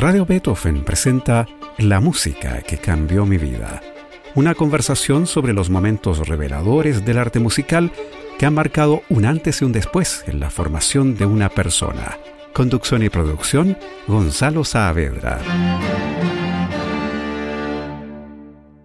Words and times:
Radio 0.00 0.24
Beethoven 0.24 0.84
presenta 0.84 1.44
La 1.76 1.98
música 1.98 2.62
que 2.62 2.78
cambió 2.78 3.26
mi 3.26 3.36
vida. 3.36 3.82
Una 4.36 4.54
conversación 4.54 5.26
sobre 5.26 5.52
los 5.52 5.70
momentos 5.70 6.28
reveladores 6.28 7.04
del 7.04 7.18
arte 7.18 7.40
musical 7.40 7.90
que 8.38 8.46
han 8.46 8.54
marcado 8.54 9.02
un 9.08 9.24
antes 9.24 9.60
y 9.60 9.64
un 9.64 9.72
después 9.72 10.22
en 10.28 10.38
la 10.38 10.50
formación 10.50 11.16
de 11.16 11.26
una 11.26 11.48
persona. 11.48 12.16
Conducción 12.52 13.02
y 13.02 13.08
producción, 13.08 13.76
Gonzalo 14.06 14.62
Saavedra. 14.62 15.40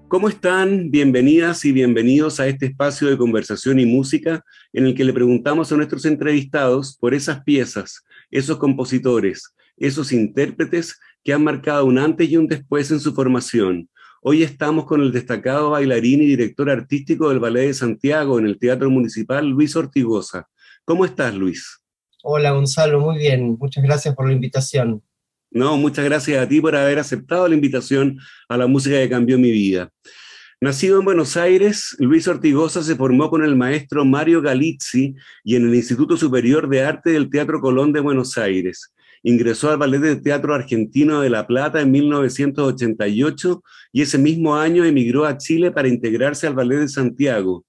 ¿Cómo 0.07 0.29
están? 0.29 0.89
Bienvenidas 0.89 1.63
y 1.65 1.73
bienvenidos 1.73 2.39
a 2.39 2.47
este 2.47 2.65
espacio 2.65 3.07
de 3.07 3.19
conversación 3.19 3.79
y 3.79 3.85
música 3.85 4.43
en 4.73 4.87
el 4.87 4.95
que 4.95 5.03
le 5.03 5.13
preguntamos 5.13 5.71
a 5.71 5.75
nuestros 5.75 6.05
entrevistados 6.05 6.97
por 6.97 7.13
esas 7.13 7.43
piezas, 7.43 8.03
esos 8.31 8.57
compositores, 8.57 9.53
esos 9.77 10.11
intérpretes 10.11 10.99
que 11.23 11.33
han 11.33 11.43
marcado 11.43 11.85
un 11.85 11.97
antes 11.97 12.29
y 12.29 12.37
un 12.37 12.47
después 12.47 12.91
en 12.91 12.99
su 12.99 13.13
formación. 13.13 13.89
Hoy 14.21 14.43
estamos 14.43 14.85
con 14.85 15.01
el 15.01 15.11
destacado 15.11 15.71
bailarín 15.71 16.21
y 16.21 16.27
director 16.27 16.69
artístico 16.69 17.29
del 17.29 17.39
Ballet 17.39 17.67
de 17.67 17.73
Santiago 17.73 18.39
en 18.39 18.45
el 18.45 18.59
Teatro 18.59 18.89
Municipal, 18.89 19.47
Luis 19.47 19.75
Ortigosa. 19.75 20.49
¿Cómo 20.85 21.05
estás, 21.05 21.33
Luis? 21.33 21.79
Hola, 22.23 22.51
Gonzalo, 22.51 22.99
muy 22.99 23.17
bien. 23.17 23.57
Muchas 23.59 23.83
gracias 23.83 24.15
por 24.15 24.27
la 24.27 24.33
invitación. 24.33 25.01
No, 25.51 25.77
muchas 25.77 26.05
gracias 26.05 26.41
a 26.41 26.47
ti 26.47 26.59
por 26.59 26.75
haber 26.75 26.99
aceptado 26.99 27.47
la 27.47 27.55
invitación 27.55 28.17
a 28.49 28.57
la 28.57 28.67
música 28.67 28.97
que 28.97 29.09
cambió 29.09 29.37
mi 29.37 29.51
vida. 29.51 29.89
Nacido 30.59 30.99
en 30.99 31.05
Buenos 31.05 31.35
Aires, 31.35 31.95
Luis 31.99 32.27
Ortigosa 32.27 32.81
se 32.81 32.95
formó 32.95 33.29
con 33.29 33.43
el 33.43 33.55
maestro 33.55 34.05
Mario 34.05 34.41
Galizzi 34.41 35.13
y 35.43 35.55
en 35.55 35.67
el 35.67 35.75
Instituto 35.75 36.15
Superior 36.15 36.69
de 36.69 36.83
Arte 36.83 37.11
del 37.11 37.29
Teatro 37.29 37.59
Colón 37.59 37.91
de 37.91 37.99
Buenos 37.99 38.37
Aires. 38.37 38.93
Ingresó 39.25 39.71
al 39.71 39.77
Ballet 39.77 40.01
de 40.01 40.15
Teatro 40.17 40.53
Argentino 40.53 41.21
de 41.21 41.29
La 41.29 41.47
Plata 41.47 41.79
en 41.79 41.91
1988 41.91 43.63
y 43.93 44.01
ese 44.01 44.17
mismo 44.17 44.57
año 44.57 44.83
emigró 44.83 45.25
a 45.25 45.37
Chile 45.37 45.71
para 45.71 45.87
integrarse 45.87 46.45
al 46.45 46.55
Ballet 46.55 46.79
de 46.79 46.89
Santiago. 46.89 47.65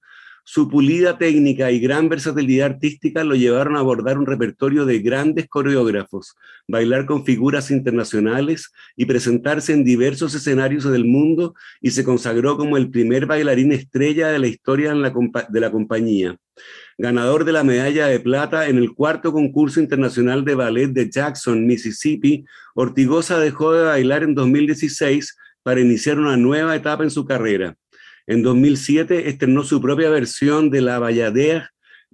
Su 0.47 0.69
pulida 0.69 1.17
técnica 1.17 1.71
y 1.71 1.79
gran 1.79 2.09
versatilidad 2.09 2.73
artística 2.73 3.25
lo 3.25 3.35
llevaron 3.35 3.77
a 3.77 3.79
abordar 3.79 4.19
un 4.19 4.27
repertorio 4.27 4.85
de 4.85 4.99
grandes 4.99 5.49
coreógrafos, 5.49 6.35
bailar 6.69 7.07
con 7.07 7.25
figuras 7.25 7.71
internacionales 7.71 8.71
y 8.97 9.07
presentarse 9.07 9.73
en 9.73 9.85
diversos 9.85 10.35
escenarios 10.35 10.85
del 10.85 11.07
mundo 11.07 11.55
y 11.81 11.93
se 11.93 12.05
consagró 12.05 12.59
como 12.59 12.77
el 12.77 12.91
primer 12.91 13.25
bailarín 13.25 13.73
estrella 13.73 14.29
de 14.29 14.39
la 14.41 14.49
historia 14.49 14.93
de 14.93 15.61
la 15.61 15.71
compañía 15.71 16.37
ganador 16.99 17.45
de 17.45 17.53
la 17.53 17.65
medalla 17.65 18.07
de 18.07 18.21
plata 18.21 18.69
en 18.69 18.79
el 18.79 18.95
cuarto 18.95 19.33
concurso 19.33 19.81
internacional 19.81 20.45
de 20.45 20.55
ballet 20.55 20.89
de 20.89 21.11
Jackson, 21.11 21.67
Mississippi, 21.67 22.45
Ortigosa 22.75 23.39
dejó 23.39 23.73
de 23.73 23.85
bailar 23.85 24.23
en 24.23 24.35
2016 24.35 25.37
para 25.63 25.81
iniciar 25.81 26.19
una 26.19 26.37
nueva 26.37 26.77
etapa 26.77 27.05
en 27.05 27.11
su 27.11 27.25
carrera. 27.25 27.77
En 28.27 28.43
2007 28.43 29.29
estrenó 29.29 29.65
su 29.65 29.81
propia 29.81 30.09
versión 30.11 30.71
de 30.71 30.81
La 30.81 30.99
Bayadère. 30.99 31.69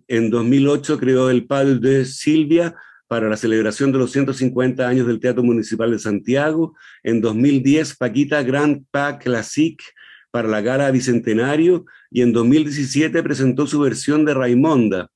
En 0.09 0.31
2008 0.31 0.98
creó 0.98 1.31
el 1.31 1.47
Pas 1.47 1.81
de 1.81 2.05
Silvia 2.05 2.75
para 3.06 3.28
la 3.28 3.37
celebración 3.37 3.92
de 3.92 3.98
los 3.98 4.12
150 4.12 4.87
años 4.87 5.06
del 5.06 5.20
Teatro 5.20 5.42
Municipal 5.42 5.91
de 5.91 5.98
Santiago. 5.98 6.75
En 7.03 7.20
2010, 7.20 7.97
Paquita 7.97 8.42
Grand 8.42 8.84
Pas 8.91 9.19
Classique 9.19 9.84
para 10.31 10.48
la 10.48 10.61
gala 10.61 10.91
Bicentenario 10.91 11.84
y 12.11 12.23
en 12.23 12.33
2017 12.33 13.23
presentó 13.23 13.67
su 13.67 13.81
versión 13.81 14.25
de 14.25 14.34
Raimonda. 14.34 15.11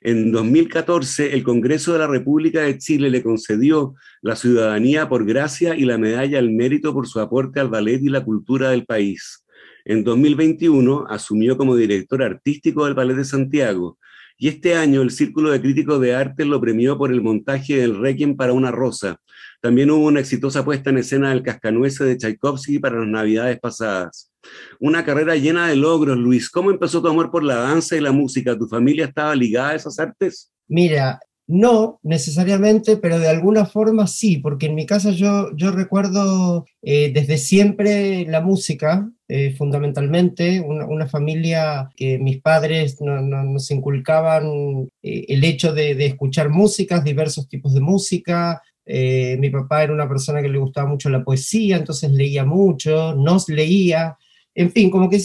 En 0.00 0.32
2014, 0.32 1.34
el 1.34 1.44
Congreso 1.44 1.92
de 1.92 2.00
la 2.00 2.08
República 2.08 2.62
de 2.62 2.78
Chile 2.78 3.10
le 3.10 3.22
concedió 3.22 3.94
la 4.20 4.34
ciudadanía 4.34 5.08
por 5.08 5.24
gracia 5.24 5.76
y 5.76 5.84
la 5.84 5.98
medalla 5.98 6.38
al 6.38 6.50
mérito 6.50 6.92
por 6.92 7.06
su 7.06 7.20
aporte 7.20 7.60
al 7.60 7.68
ballet 7.68 8.02
y 8.02 8.08
la 8.08 8.24
cultura 8.24 8.70
del 8.70 8.84
país. 8.84 9.44
En 9.84 10.04
2021 10.04 11.06
asumió 11.08 11.56
como 11.56 11.76
director 11.76 12.22
artístico 12.22 12.84
del 12.84 12.94
Ballet 12.94 13.16
de 13.16 13.24
Santiago 13.24 13.98
y 14.42 14.48
este 14.48 14.74
año 14.74 15.02
el 15.02 15.12
Círculo 15.12 15.52
de 15.52 15.60
Críticos 15.60 16.00
de 16.00 16.16
Arte 16.16 16.44
lo 16.44 16.60
premió 16.60 16.98
por 16.98 17.12
el 17.12 17.22
montaje 17.22 17.76
del 17.76 17.96
Requiem 17.96 18.34
para 18.34 18.52
una 18.52 18.72
Rosa. 18.72 19.20
También 19.60 19.88
hubo 19.92 20.06
una 20.06 20.18
exitosa 20.18 20.64
puesta 20.64 20.90
en 20.90 20.98
escena 20.98 21.30
del 21.30 21.44
Cascanueces 21.44 22.04
de 22.04 22.16
Tchaikovsky 22.16 22.80
para 22.80 22.98
las 22.98 23.06
Navidades 23.06 23.60
pasadas. 23.60 24.32
Una 24.80 25.04
carrera 25.04 25.36
llena 25.36 25.68
de 25.68 25.76
logros, 25.76 26.18
Luis. 26.18 26.50
¿Cómo 26.50 26.72
empezó 26.72 27.00
tu 27.00 27.06
amor 27.06 27.30
por 27.30 27.44
la 27.44 27.54
danza 27.54 27.96
y 27.96 28.00
la 28.00 28.10
música? 28.10 28.58
¿Tu 28.58 28.66
familia 28.66 29.04
estaba 29.04 29.36
ligada 29.36 29.68
a 29.68 29.74
esas 29.76 29.96
artes? 30.00 30.50
Mira, 30.66 31.20
no 31.52 32.00
necesariamente, 32.02 32.96
pero 32.96 33.18
de 33.18 33.28
alguna 33.28 33.66
forma 33.66 34.06
sí, 34.06 34.38
porque 34.38 34.66
en 34.66 34.74
mi 34.74 34.86
casa 34.86 35.10
yo, 35.10 35.50
recuerdo 35.54 36.64
eh, 36.80 37.12
desde 37.12 37.36
siempre 37.36 38.24
la 38.24 38.40
música, 38.40 39.06
eh, 39.28 39.54
fundamentalmente, 39.54 40.60
una, 40.62 41.06
familia 41.06 41.90
que 41.94 42.18
mis 42.18 42.40
padres 42.40 43.02
nos 43.02 43.70
inculcaban 43.70 44.88
eh, 45.02 45.26
el 45.28 45.44
hecho 45.44 45.74
de, 45.74 45.94
de, 45.94 46.06
escuchar 46.06 46.48
músicas, 46.48 47.04
diversos 47.04 47.46
tipos 47.48 47.74
de 47.74 47.80
música, 47.80 48.62
mi 48.86 49.50
papá 49.50 49.84
era 49.84 49.92
una 49.92 50.08
persona 50.08 50.42
que 50.42 50.48
le 50.48 50.58
gustaba 50.58 50.88
mucho 50.88 51.10
la 51.10 51.22
poesía, 51.22 51.76
entonces 51.76 52.10
leía 52.10 52.44
mucho, 52.44 53.14
nos 53.14 53.48
leía, 53.48 54.16
en 54.54 54.70
fin, 54.70 54.90
como 54.90 55.08
que 55.08 55.20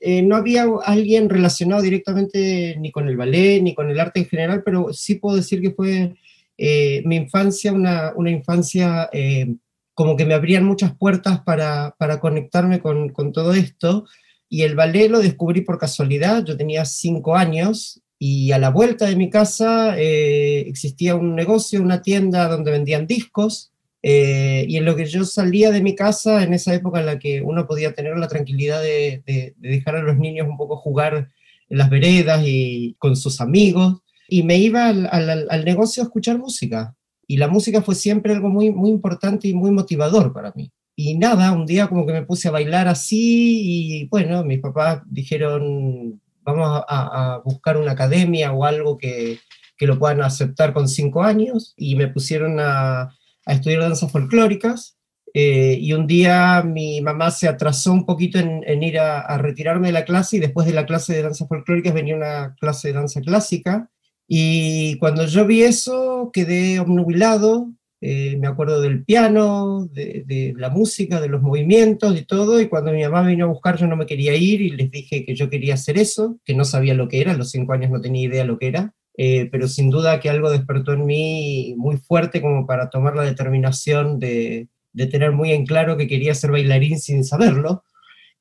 eh, 0.00 0.22
no 0.22 0.36
había 0.36 0.66
alguien 0.84 1.28
relacionado 1.28 1.82
directamente 1.82 2.76
ni 2.78 2.90
con 2.90 3.08
el 3.08 3.16
ballet, 3.16 3.62
ni 3.62 3.74
con 3.74 3.90
el 3.90 4.00
arte 4.00 4.20
en 4.20 4.26
general, 4.26 4.62
pero 4.64 4.92
sí 4.92 5.16
puedo 5.16 5.36
decir 5.36 5.60
que 5.60 5.70
fue 5.70 6.14
eh, 6.58 7.02
mi 7.04 7.16
infancia, 7.16 7.72
una, 7.72 8.12
infancia 8.26 9.08
eh, 9.12 9.54
como 9.94 10.16
que 10.16 10.26
me 10.26 10.34
abrían 10.34 10.64
muchas 10.64 10.96
puertas 10.96 11.40
para, 11.42 11.94
para 11.98 12.18
conectarme 12.18 12.80
con, 12.80 13.10
con, 13.10 13.32
todo 13.32 13.54
esto. 13.54 14.06
Y 14.48 14.62
el 14.62 14.74
ballet 14.74 15.08
lo 15.08 15.20
descubrí 15.20 15.60
por 15.60 15.78
casualidad, 15.78 16.44
yo 16.44 16.56
tenía 16.56 16.84
cinco 16.84 17.36
años 17.36 18.02
y 18.18 18.52
a 18.52 18.58
la 18.58 18.70
vuelta 18.70 19.06
de 19.06 19.16
mi 19.16 19.30
casa 19.30 19.96
existía 19.96 21.16
un 21.16 21.34
negocio, 21.34 21.82
una 21.82 22.02
tienda 22.02 22.48
donde 22.48 22.70
vendían 22.70 23.06
discos 23.06 23.73
eh, 24.06 24.66
y 24.68 24.76
en 24.76 24.84
lo 24.84 24.96
que 24.96 25.06
yo 25.06 25.24
salía 25.24 25.70
de 25.70 25.80
mi 25.80 25.94
casa, 25.94 26.42
en 26.42 26.52
esa 26.52 26.74
época 26.74 27.00
en 27.00 27.06
la 27.06 27.18
que 27.18 27.40
uno 27.40 27.66
podía 27.66 27.94
tener 27.94 28.18
la 28.18 28.28
tranquilidad 28.28 28.82
de, 28.82 29.54
dejar 29.56 29.96
a 29.96 30.02
los 30.02 30.18
niños 30.18 30.46
un 30.46 30.58
poco 30.58 30.76
jugar 30.76 31.30
en 31.70 31.78
las 31.78 31.88
veredas 31.88 32.42
y 32.44 32.96
con 32.98 33.16
sus 33.16 33.40
amigos, 33.40 34.02
y 34.28 34.42
me 34.42 34.58
iba 34.58 34.88
al, 34.88 35.64
negocio 35.64 36.02
a 36.02 36.06
escuchar 36.06 36.36
música. 36.36 36.94
Y 37.26 37.38
la 37.38 37.48
música 37.48 37.80
fue 37.80 37.94
siempre 37.94 38.34
algo 38.34 38.50
muy, 38.50 38.70
muy 38.70 38.90
importante 38.90 39.48
y 39.48 39.54
muy 39.54 39.70
motivador 39.70 40.34
para 40.34 40.52
mí. 40.54 40.70
Y 40.94 41.16
nada, 41.16 41.52
un 41.52 41.64
día 41.64 41.86
como 41.88 42.04
que 42.04 42.12
me 42.12 42.26
puse 42.26 42.48
a 42.48 42.50
bailar 42.50 42.88
así 42.88 44.02
y 44.02 44.08
bueno, 44.08 44.44
mis 44.44 44.60
papás 44.60 45.00
dijeron, 45.06 46.20
vamos 46.42 46.84
a, 46.86 47.36
a 47.36 47.38
buscar 47.38 47.78
una 47.78 47.92
academia 47.92 48.52
o 48.52 48.66
algo 48.66 48.98
que, 48.98 49.38
que 49.78 49.86
lo 49.86 49.98
puedan 49.98 50.20
aceptar 50.20 50.74
con 50.74 50.88
cinco 50.90 51.22
años 51.22 51.72
y 51.78 51.96
me 51.96 52.08
pusieron 52.08 52.60
a 52.60 53.08
a 53.46 53.52
estudiar 53.52 53.80
danzas 53.80 54.10
folclóricas. 54.10 54.96
Eh, 55.36 55.78
y 55.80 55.92
un 55.92 56.06
día 56.06 56.62
mi 56.62 57.00
mamá 57.00 57.32
se 57.32 57.48
atrasó 57.48 57.92
un 57.92 58.06
poquito 58.06 58.38
en, 58.38 58.82
ir 58.84 59.00
a, 59.00 59.36
retirarme 59.36 59.88
de 59.88 59.92
la 59.92 60.04
clase 60.04 60.36
y 60.36 60.40
después 60.40 60.64
de 60.64 60.72
la 60.72 60.86
clase 60.86 61.12
de 61.12 61.22
danzas 61.22 61.48
folclóricas 61.48 61.92
venía 61.92 62.14
una 62.14 62.54
clase 62.60 62.88
de 62.88 62.94
danza 62.94 63.20
clásica. 63.20 63.90
Y 64.28 64.96
cuando 64.98 65.26
yo 65.26 65.44
vi 65.44 65.62
eso 65.62 66.30
quedé 66.32 66.78
obnubilado, 66.78 67.72
eh, 68.00 68.36
me 68.38 68.46
acuerdo 68.46 68.80
del 68.80 69.04
piano, 69.04 69.88
de, 69.90 70.24
de, 70.26 70.54
la 70.56 70.70
música, 70.70 71.20
de 71.20 71.28
los 71.28 71.42
movimientos 71.42 72.16
y 72.18 72.24
todo, 72.24 72.60
y 72.60 72.68
cuando 72.68 72.92
mi 72.92 73.02
mamá 73.02 73.22
vino 73.22 73.46
a 73.46 73.48
buscar 73.48 73.76
yo 73.76 73.86
no 73.86 73.96
me 73.96 74.06
quería 74.06 74.36
ir 74.36 74.60
y 74.60 74.70
les 74.70 74.90
dije 74.90 75.24
que 75.24 75.34
yo 75.34 75.50
quería 75.50 75.74
hacer 75.74 75.98
eso, 75.98 76.38
que 76.44 76.54
no 76.54 76.64
sabía 76.64 76.94
lo 76.94 77.08
que 77.08 77.20
era, 77.20 77.32
a 77.32 77.36
los 77.36 77.50
cinco 77.50 77.72
años 77.72 77.90
no 77.90 78.00
tenía 78.00 78.26
idea 78.26 78.44
lo 78.44 78.58
que 78.58 78.68
era, 78.68 78.94
eh, 79.16 79.48
pero 79.50 79.68
sin 79.68 79.90
duda 79.90 80.18
que 80.20 80.28
algo 80.28 80.50
despertó 80.50 80.92
en 80.92 81.06
mí 81.06 81.74
muy 81.76 81.96
fuerte 81.98 82.40
como 82.40 82.66
para 82.66 82.90
tomar 82.90 83.14
la 83.14 83.22
determinación 83.22 84.18
de, 84.18 84.68
de, 84.92 85.06
tener 85.06 85.32
muy 85.32 85.52
en 85.52 85.66
claro 85.66 85.96
que 85.96 86.08
quería 86.08 86.34
ser 86.34 86.50
bailarín 86.50 86.98
sin 86.98 87.24
saberlo. 87.24 87.84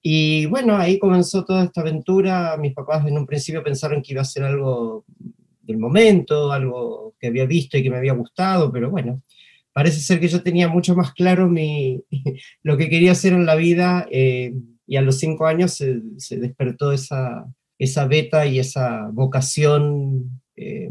Y 0.01 0.47
bueno, 0.47 0.75
ahí 0.77 0.99
comenzó 0.99 1.45
toda 1.45 1.63
esta 1.63 1.81
aventura. 1.81 2.57
Mis 2.57 2.73
papás 2.73 3.07
en 3.07 3.17
un 3.17 3.25
principio 3.25 3.63
pensaron 3.63 4.01
que 4.01 4.13
iba 4.13 4.21
a 4.21 4.25
ser 4.25 4.43
algo 4.43 5.05
del 5.61 5.77
momento, 5.77 6.51
algo 6.51 7.15
que 7.19 7.27
había 7.27 7.45
visto 7.45 7.77
y 7.77 7.83
que 7.83 7.89
me 7.89 7.97
había 7.97 8.13
gustado, 8.13 8.71
pero 8.71 8.91
bueno, 8.91 9.21
parece 9.71 9.99
ser 9.99 10.19
que 10.19 10.27
yo 10.27 10.43
tenía 10.43 10.67
mucho 10.67 10.95
más 10.95 11.13
claro 11.13 11.49
mi, 11.49 12.03
lo 12.63 12.77
que 12.77 12.89
quería 12.89 13.13
hacer 13.13 13.33
en 13.33 13.45
la 13.45 13.55
vida 13.55 14.05
eh, 14.11 14.53
y 14.85 14.97
a 14.97 15.01
los 15.01 15.19
cinco 15.19 15.45
años 15.45 15.73
se, 15.73 16.01
se 16.17 16.37
despertó 16.37 16.91
esa, 16.91 17.45
esa 17.79 18.05
beta 18.05 18.45
y 18.45 18.59
esa 18.59 19.09
vocación 19.11 20.32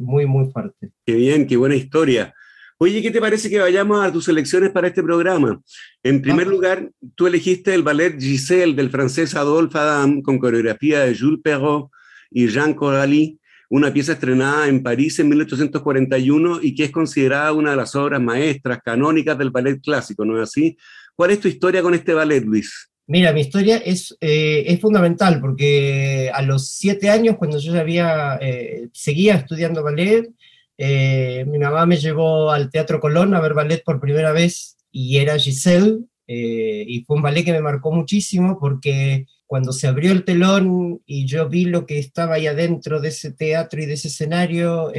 muy, 0.03 0.27
muy 0.27 0.51
fuerte. 0.51 0.91
Qué 1.07 1.15
bien, 1.15 1.47
qué 1.47 1.57
buena 1.57 1.75
historia. 1.75 2.35
Oye, 2.79 3.01
¿qué 3.01 3.13
te 3.13 3.21
parece 3.21 3.49
que 3.49 3.61
vayamos 3.61 4.05
a 4.05 4.13
tus 4.13 4.27
elecciones 4.29 4.71
para 4.71 4.89
este 4.89 5.05
programa? 5.05 5.63
En 6.03 6.21
primer 6.21 6.49
lugar, 6.49 6.91
tú 7.15 7.29
elegiste 7.29 7.73
el 7.73 7.85
ballet 7.85 8.21
Giselle 8.21 8.75
del 8.75 8.91
francés 8.91 9.37
Adolphe 9.37 9.79
Adam 9.79 10.21
con 10.21 10.39
coreografía 10.41 11.01
de 11.01 11.17
Jules 11.17 11.41
Perrault 11.45 11.93
y 12.29 12.49
Jean 12.49 12.75
Coralie, 12.75 13.39
una 13.69 13.93
pieza 13.93 14.15
estrenada 14.15 14.67
en 14.67 14.83
París 14.83 15.19
en 15.21 15.29
1841 15.29 16.59
y 16.61 16.75
que 16.75 16.85
es 16.85 16.91
considerada 16.91 17.53
una 17.53 17.71
de 17.71 17.77
las 17.77 17.95
obras 17.95 18.21
maestras 18.21 18.81
canónicas 18.85 19.39
del 19.39 19.51
ballet 19.51 19.81
clásico, 19.81 20.25
¿no 20.25 20.37
es 20.37 20.49
así? 20.49 20.77
¿Cuál 21.15 21.31
es 21.31 21.41
tu 21.41 21.47
historia 21.47 21.83
con 21.83 21.95
este 21.95 22.15
ballet, 22.15 22.45
Luis? 22.45 22.92
Mira, 23.07 23.33
mi 23.33 23.41
historia 23.41 23.79
es, 23.79 24.17
eh, 24.21 24.65
es 24.67 24.81
fundamental 24.81 25.41
porque 25.41 26.31
a 26.33 26.41
los 26.43 26.69
siete 26.69 27.11
años, 27.11 27.37
cuando 27.37 27.59
yo 27.59 27.75
ya 27.75 27.81
había, 27.81 28.39
eh, 28.41 28.89
seguía 28.93 29.35
estudiando 29.35 29.83
ballet, 29.83 30.31
eh, 30.79 31.45
mi 31.49 31.59
mamá 31.59 31.85
me 31.85 31.97
llevó 31.97 32.51
al 32.51 32.71
Teatro 32.71 33.01
Colón 33.01 33.35
a 33.35 33.41
ver 33.41 33.55
ballet 33.55 33.83
por 33.85 34.01
primera 34.01 34.33
vez 34.33 34.77
y 34.91 35.19
era 35.19 35.39
Giselle, 35.39 35.99
y 36.27 37.05
fue 37.05 37.17
un 37.17 37.23
ballet 37.23 37.45
que 37.45 37.53
me 37.53 37.61
marcó 37.61 37.93
muchísimo 37.93 38.59
porque 38.59 39.27
cuando 39.47 39.71
se 39.73 39.87
abrió 39.87 40.13
el 40.13 40.25
telón 40.25 41.03
y 41.05 41.27
yo 41.27 41.47
vi 41.47 41.67
lo 41.67 41.85
que 41.85 41.99
estaba 41.99 42.37
ahí 42.37 42.47
adentro 42.47 43.01
de 43.03 43.09
ese 43.09 43.33
teatro 43.33 43.83
y 43.83 43.87
de 43.87 43.95
ese 43.95 44.09
escenario, 44.09 44.91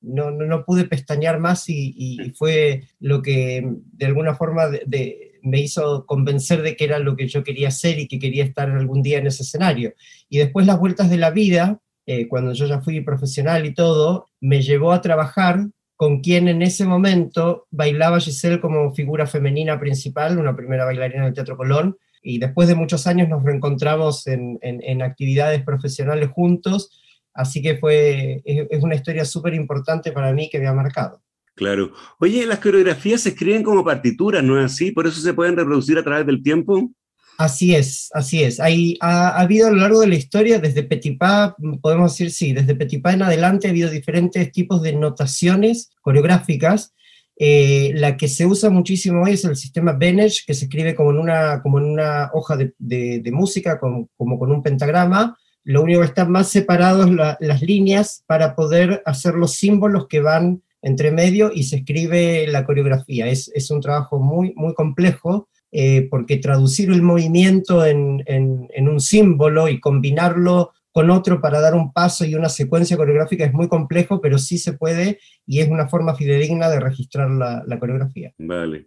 no, 0.00 0.30
no, 0.30 0.64
pude 0.64 0.86
pestañear 0.86 1.40
más 1.40 1.68
y, 1.68 2.32
fue 2.38 2.84
lo 3.00 3.20
que 3.20 3.68
de 3.92 4.06
alguna 4.06 4.34
forma 4.34 4.68
de 4.68 5.35
me 5.46 5.60
hizo 5.60 6.04
convencer 6.06 6.62
de 6.62 6.76
que 6.76 6.84
era 6.84 6.98
lo 6.98 7.16
que 7.16 7.28
yo 7.28 7.44
quería 7.44 7.68
hacer 7.68 7.98
y 7.98 8.08
que 8.08 8.18
quería 8.18 8.44
estar 8.44 8.68
algún 8.68 9.02
día 9.02 9.18
en 9.18 9.26
ese 9.26 9.44
escenario. 9.44 9.94
Y 10.28 10.38
después 10.38 10.66
las 10.66 10.78
vueltas 10.78 11.08
de 11.08 11.16
la 11.16 11.30
vida, 11.30 11.80
eh, 12.04 12.26
cuando 12.28 12.52
yo 12.52 12.66
ya 12.66 12.80
fui 12.80 13.00
profesional 13.00 13.64
y 13.64 13.72
todo, 13.72 14.26
me 14.40 14.60
llevó 14.60 14.92
a 14.92 15.00
trabajar 15.00 15.66
con 15.94 16.20
quien 16.20 16.48
en 16.48 16.62
ese 16.62 16.84
momento 16.84 17.66
bailaba 17.70 18.20
Giselle 18.20 18.60
como 18.60 18.92
figura 18.92 19.26
femenina 19.26 19.80
principal, 19.80 20.38
una 20.38 20.54
primera 20.54 20.84
bailarina 20.84 21.24
del 21.24 21.34
Teatro 21.34 21.56
Colón, 21.56 21.96
y 22.22 22.38
después 22.38 22.68
de 22.68 22.74
muchos 22.74 23.06
años 23.06 23.28
nos 23.28 23.44
reencontramos 23.44 24.26
en, 24.26 25.02
actividades 25.02 25.62
profesionales 25.62 26.28
juntos, 26.30 27.00
así 27.32 27.62
que 27.62 27.76
fue, 27.76 28.42
es 28.44 28.82
una 28.82 28.96
historia 28.96 29.24
súper 29.24 29.54
importante 29.54 30.10
para 30.10 30.32
mí 30.32 30.50
que 30.50 30.58
me 30.58 30.66
ha 30.66 30.72
marcado. 30.72 31.22
Claro. 31.56 31.92
Oye, 32.20 32.44
las 32.44 32.58
coreografías 32.58 33.22
se 33.22 33.30
escriben 33.30 33.62
como 33.62 33.82
partituras, 33.82 34.44
¿no 34.44 34.60
es 34.60 34.72
así? 34.72 34.92
¿Por 34.92 35.06
eso 35.06 35.20
se 35.20 35.32
pueden 35.32 35.56
reproducir 35.56 35.96
a 35.96 36.04
través 36.04 36.26
del 36.26 36.42
tiempo? 36.42 36.92
Así 37.38 37.74
es, 37.74 38.10
así 38.12 38.42
es. 38.42 38.60
Hay, 38.60 38.98
ha, 39.00 39.40
habido 39.40 39.68
a 39.68 39.70
lo 39.70 39.78
largo 39.78 40.00
de 40.00 40.06
la 40.06 40.16
historia, 40.16 40.58
desde 40.58 40.82
Petipa, 40.82 41.56
podemos 41.80 42.12
decir 42.12 42.30
sí, 42.30 42.52
desde 42.52 42.74
Petipa 42.74 43.12
en 43.12 43.22
adelante 43.22 43.66
ha 43.66 43.70
habido 43.70 43.90
diferentes 43.90 44.52
tipos 44.52 44.82
de 44.82 44.92
notaciones 44.92 45.90
coreográficas. 46.02 46.94
Eh, 47.38 47.92
la 47.94 48.18
que 48.18 48.28
se 48.28 48.44
usa 48.46 48.68
muchísimo 48.68 49.22
hoy 49.22 49.32
es 49.32 49.44
el 49.44 49.56
sistema 49.56 49.92
Benech, 49.92 50.44
que 50.46 50.54
se 50.54 50.66
escribe 50.66 50.94
como 50.94 51.10
en 51.10 51.18
una, 51.18 51.62
como 51.62 51.78
en 51.78 51.86
una 51.86 52.30
hoja 52.34 52.56
de, 52.56 52.74
de, 52.78 53.32
música, 53.32 53.78
como, 53.78 54.10
como, 54.16 54.38
con 54.38 54.52
un 54.52 54.62
pentagrama. 54.62 55.38
Lo 55.64 55.82
único 55.82 56.00
que 56.00 56.06
está 56.06 56.26
más 56.26 56.48
separado 56.48 57.04
es 57.04 57.38
las 57.40 57.62
líneas 57.62 58.24
para 58.26 58.54
poder 58.54 59.02
hacer 59.06 59.34
los 59.34 59.54
símbolos 59.54 60.06
que 60.06 60.20
van 60.20 60.62
entre 60.86 61.10
medio 61.10 61.50
y 61.52 61.64
se 61.64 61.78
escribe 61.78 62.46
la 62.46 62.64
coreografía. 62.64 63.26
Es, 63.26 63.70
un 63.70 63.80
trabajo 63.80 64.20
muy, 64.20 64.54
muy 64.54 64.72
complejo 64.72 65.48
eh, 65.72 66.06
porque 66.08 66.36
traducir 66.36 66.90
el 66.90 67.02
movimiento 67.02 67.84
en, 67.84 68.22
en, 68.26 68.88
un 68.88 69.00
símbolo 69.00 69.68
y 69.68 69.80
combinarlo 69.80 70.70
con 70.92 71.10
otro 71.10 71.40
para 71.40 71.60
dar 71.60 71.74
un 71.74 71.92
paso 71.92 72.24
y 72.24 72.36
una 72.36 72.48
secuencia 72.48 72.96
coreográfica 72.96 73.44
es 73.44 73.52
muy 73.52 73.66
complejo, 73.68 74.20
pero 74.20 74.38
sí 74.38 74.58
se 74.58 74.74
puede 74.74 75.18
y 75.44 75.58
es 75.58 75.68
una 75.68 75.88
forma 75.88 76.14
fidedigna 76.14 76.70
de 76.70 76.78
registrar 76.78 77.30
la, 77.30 77.64
la 77.66 77.80
coreografía. 77.80 78.32
Vale. 78.38 78.86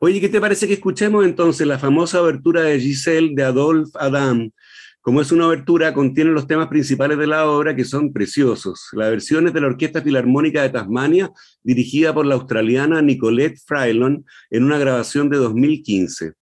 Oye, 0.00 0.20
¿qué 0.20 0.28
te 0.28 0.40
parece 0.40 0.66
que 0.66 0.74
escuchemos 0.74 1.24
entonces 1.24 1.64
la 1.64 1.78
famosa 1.78 2.18
abertura 2.18 2.62
de 2.62 2.80
Giselle 2.80 3.34
de 3.34 3.44
Adolphe 3.44 3.92
Adam? 3.94 4.50
Como 5.06 5.20
es 5.20 5.30
una 5.30 5.46
obertura, 5.46 5.94
contiene 5.94 6.32
los 6.32 6.48
temas 6.48 6.66
principales 6.66 7.16
de 7.16 7.28
la 7.28 7.48
obra 7.48 7.76
que 7.76 7.84
son 7.84 8.12
preciosos. 8.12 8.88
La 8.90 9.08
versión 9.08 9.46
es 9.46 9.52
de 9.52 9.60
la 9.60 9.68
Orquesta 9.68 10.02
Filarmónica 10.02 10.62
de 10.62 10.70
Tasmania, 10.70 11.30
dirigida 11.62 12.12
por 12.12 12.26
la 12.26 12.34
australiana 12.34 13.00
Nicolette 13.02 13.56
Frylon, 13.64 14.24
en 14.50 14.64
una 14.64 14.78
grabación 14.78 15.30
de 15.30 15.36
2015. 15.36 16.32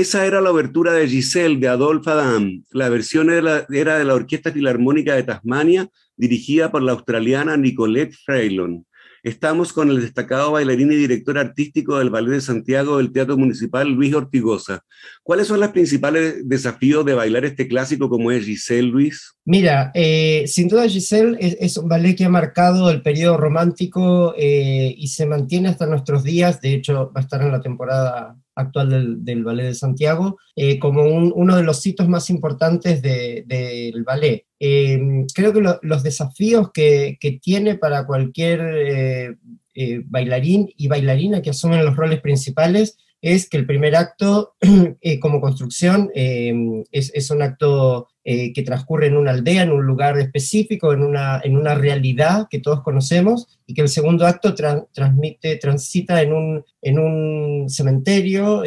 Esa 0.00 0.24
era 0.24 0.40
la 0.40 0.50
obertura 0.50 0.94
de 0.94 1.06
Giselle 1.06 1.58
de 1.58 1.68
Adolphe 1.68 2.10
Adam. 2.10 2.64
La 2.70 2.88
versión 2.88 3.28
era, 3.28 3.66
de 3.68 3.84
la 3.84 4.14
Orquesta 4.14 4.50
Filarmónica 4.50 5.14
de 5.14 5.24
Tasmania, 5.24 5.90
dirigida 6.16 6.72
por 6.72 6.82
la 6.82 6.92
australiana 6.92 7.58
Nicolette 7.58 8.14
Freylon. 8.24 8.86
Estamos 9.22 9.74
con 9.74 9.90
el 9.90 10.00
destacado 10.00 10.52
bailarín 10.52 10.90
y 10.90 10.96
director 10.96 11.36
artístico 11.36 11.98
del 11.98 12.08
Ballet 12.08 12.30
de 12.30 12.40
Santiago 12.40 12.96
del 12.96 13.12
Teatro 13.12 13.36
Municipal, 13.36 13.90
Luis 13.90 14.14
Ortigosa. 14.14 14.80
¿Cuáles 15.22 15.48
son 15.48 15.60
los 15.60 15.68
principales 15.68 16.48
desafíos 16.48 17.04
de 17.04 17.12
bailar 17.12 17.44
este 17.44 17.68
clásico 17.68 18.08
como 18.08 18.30
es 18.30 18.46
Giselle, 18.46 18.88
Luis? 18.88 19.34
Mira, 19.44 19.90
eh, 19.92 20.44
sin 20.46 20.68
duda 20.68 20.88
Giselle 20.88 21.36
es, 21.38 21.76
un 21.76 21.90
ballet 21.90 22.16
que 22.16 22.24
ha 22.24 22.30
marcado 22.30 22.88
el 22.90 23.02
periodo 23.02 23.36
romántico 23.36 24.34
eh, 24.38 24.94
y 24.96 25.08
se 25.08 25.26
mantiene 25.26 25.68
hasta 25.68 25.84
nuestros 25.84 26.24
días. 26.24 26.62
De 26.62 26.72
hecho, 26.72 27.12
va 27.14 27.20
a 27.20 27.20
estar 27.20 27.42
en 27.42 27.52
la 27.52 27.60
temporada 27.60 28.38
actual 28.60 29.24
del, 29.24 29.44
Ballet 29.44 29.64
de 29.64 29.74
Santiago, 29.74 30.38
eh, 30.56 30.78
como 30.78 31.04
uno 31.04 31.56
de 31.56 31.62
los 31.62 31.84
hitos 31.86 32.08
más 32.08 32.30
importantes 32.30 33.02
del 33.02 34.04
ballet. 34.04 34.44
Em, 34.58 35.26
creo 35.34 35.52
que 35.54 35.62
los 35.82 36.02
desafíos 36.02 36.70
que, 36.72 37.18
tiene 37.42 37.76
para 37.76 38.06
cualquier 38.06 38.60
eh, 38.60 39.36
eh, 39.74 40.02
bailarín 40.04 40.68
y 40.76 40.88
bailarina 40.88 41.40
que 41.40 41.50
asumen 41.50 41.84
los 41.84 41.96
roles 41.96 42.20
principales 42.20 42.98
es 43.22 43.48
que 43.48 43.56
el 43.56 43.66
primer 43.66 43.96
acto, 43.96 44.54
como 45.20 45.40
construcción, 45.40 46.10
eh, 46.14 46.52
es, 46.92 47.30
un 47.30 47.42
acto 47.42 48.08
eh, 48.24 48.52
que 48.52 48.62
transcurre 48.62 49.06
en 49.06 49.16
una 49.16 49.30
aldea, 49.30 49.62
en 49.62 49.72
un 49.72 49.84
lugar 49.84 50.18
específico, 50.18 50.92
en 50.92 51.02
una, 51.02 51.40
en 51.42 51.56
una 51.56 51.74
realidad 51.74 52.46
que 52.50 52.60
todos 52.60 52.82
conocemos, 52.82 53.60
y 53.66 53.74
que 53.74 53.82
el 53.82 53.88
segundo 53.88 54.26
acto 54.26 54.54
transmite, 54.54 55.56
transita 55.56 56.22
en 56.22 56.32
un, 56.32 56.64
en 56.82 56.98
un 56.98 57.68
cementerio, 57.68 58.62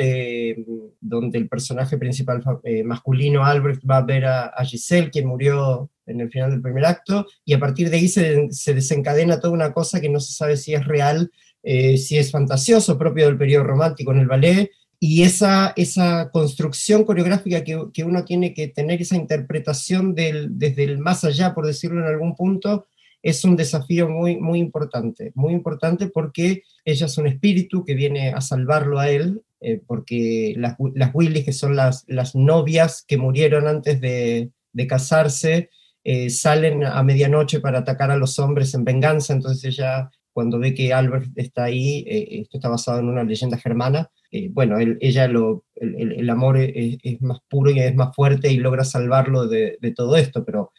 donde 1.01 1.37
el 1.37 1.49
personaje 1.49 1.97
principal 1.97 2.41
masculino, 2.85 3.45
Albrecht, 3.45 3.83
va 3.89 3.97
a 3.97 4.05
ver 4.05 4.25
a, 4.25 4.45
a, 4.45 4.63
Giselle, 4.63 5.11
quien 5.11 5.27
murió 5.27 5.89
en 6.05 6.21
el 6.21 6.29
final 6.31 6.51
del 6.51 6.61
primer 6.61 6.85
acto, 6.85 7.25
y 7.43 7.53
a 7.53 7.59
partir 7.59 7.89
de 7.89 7.97
ahí 7.97 8.07
se, 8.07 8.47
se 8.51 8.73
desencadena 8.73 9.39
toda 9.39 9.53
una 9.53 9.73
cosa 9.73 9.99
que 9.99 10.09
no 10.09 10.19
se 10.19 10.33
sabe 10.33 10.55
si 10.55 10.73
es 10.73 10.85
real 10.85 11.29
eh, 11.63 11.97
si 11.97 12.17
es 12.17 12.29
fantasioso, 12.29 12.97
propio 12.97 13.25
del 13.25 13.37
periodo 13.37 13.63
romántico 13.63 14.11
en 14.11 14.19
el 14.19 14.27
ballet, 14.27 14.69
y 15.05 15.23
esa, 15.23 15.73
esa 15.75 16.31
construcción 16.31 17.03
coreográfica 17.03 17.61
que, 17.65 17.77
que 17.93 18.05
uno 18.05 18.23
tiene 18.23 18.53
que 18.53 18.69
tener, 18.69 19.01
esa 19.01 19.17
interpretación 19.17 20.15
del, 20.15 20.57
desde 20.57 20.85
el 20.85 20.97
más 20.97 21.25
allá, 21.25 21.53
por 21.53 21.67
decirlo 21.67 21.99
en 21.99 22.07
algún 22.07 22.37
punto, 22.37 22.87
es 23.21 23.43
un 23.43 23.57
desafío 23.57 24.07
muy, 24.07 24.39
muy 24.39 24.59
importante, 24.59 25.33
muy 25.35 25.51
importante 25.51 26.07
porque 26.07 26.63
ella 26.85 27.07
es 27.07 27.17
un 27.17 27.27
espíritu 27.27 27.83
que 27.83 27.95
viene 27.95 28.29
a 28.29 28.39
salvarlo 28.39 28.97
a 28.97 29.09
él, 29.09 29.41
eh, 29.59 29.81
porque 29.85 30.53
las, 30.55 30.77
las 30.95 31.13
Willys, 31.13 31.43
que 31.43 31.51
son 31.51 31.75
las, 31.75 32.05
las 32.07 32.33
novias 32.33 33.03
que 33.05 33.17
murieron 33.17 33.67
antes 33.67 33.99
de, 33.99 34.51
de 34.71 34.87
casarse, 34.87 35.69
eh, 36.05 36.29
salen 36.29 36.85
a 36.85 37.03
medianoche 37.03 37.59
para 37.59 37.79
atacar 37.79 38.09
a 38.09 38.15
los 38.15 38.39
hombres 38.39 38.73
en 38.73 38.85
venganza, 38.85 39.33
entonces 39.33 39.65
ella 39.65 40.09
cuando 40.33 40.59
ve 40.59 40.73
que 40.73 40.93
Albert 40.93 41.29
está 41.35 41.65
ahí, 41.65 42.03
eh, 42.07 42.41
esto 42.41 42.57
está 42.57 42.69
basado 42.69 42.99
en 42.99 43.07
una 43.07 43.23
leyenda 43.23 43.57
germana, 43.57 44.09
eh, 44.31 44.49
bueno, 44.51 44.77
ella 44.99 45.27
lo, 45.27 45.63
el, 45.75 46.27
amor 46.27 46.57
es, 46.57 47.21
más 47.21 47.39
puro 47.47 47.69
y 47.69 47.79
es 47.79 47.95
más 47.95 48.15
fuerte 48.15 48.51
y 48.51 48.57
logra 48.57 48.83
salvarlo 48.83 49.47
de, 49.47 49.77
todo 49.95 50.17
esto, 50.17 50.43
pero 50.43 50.71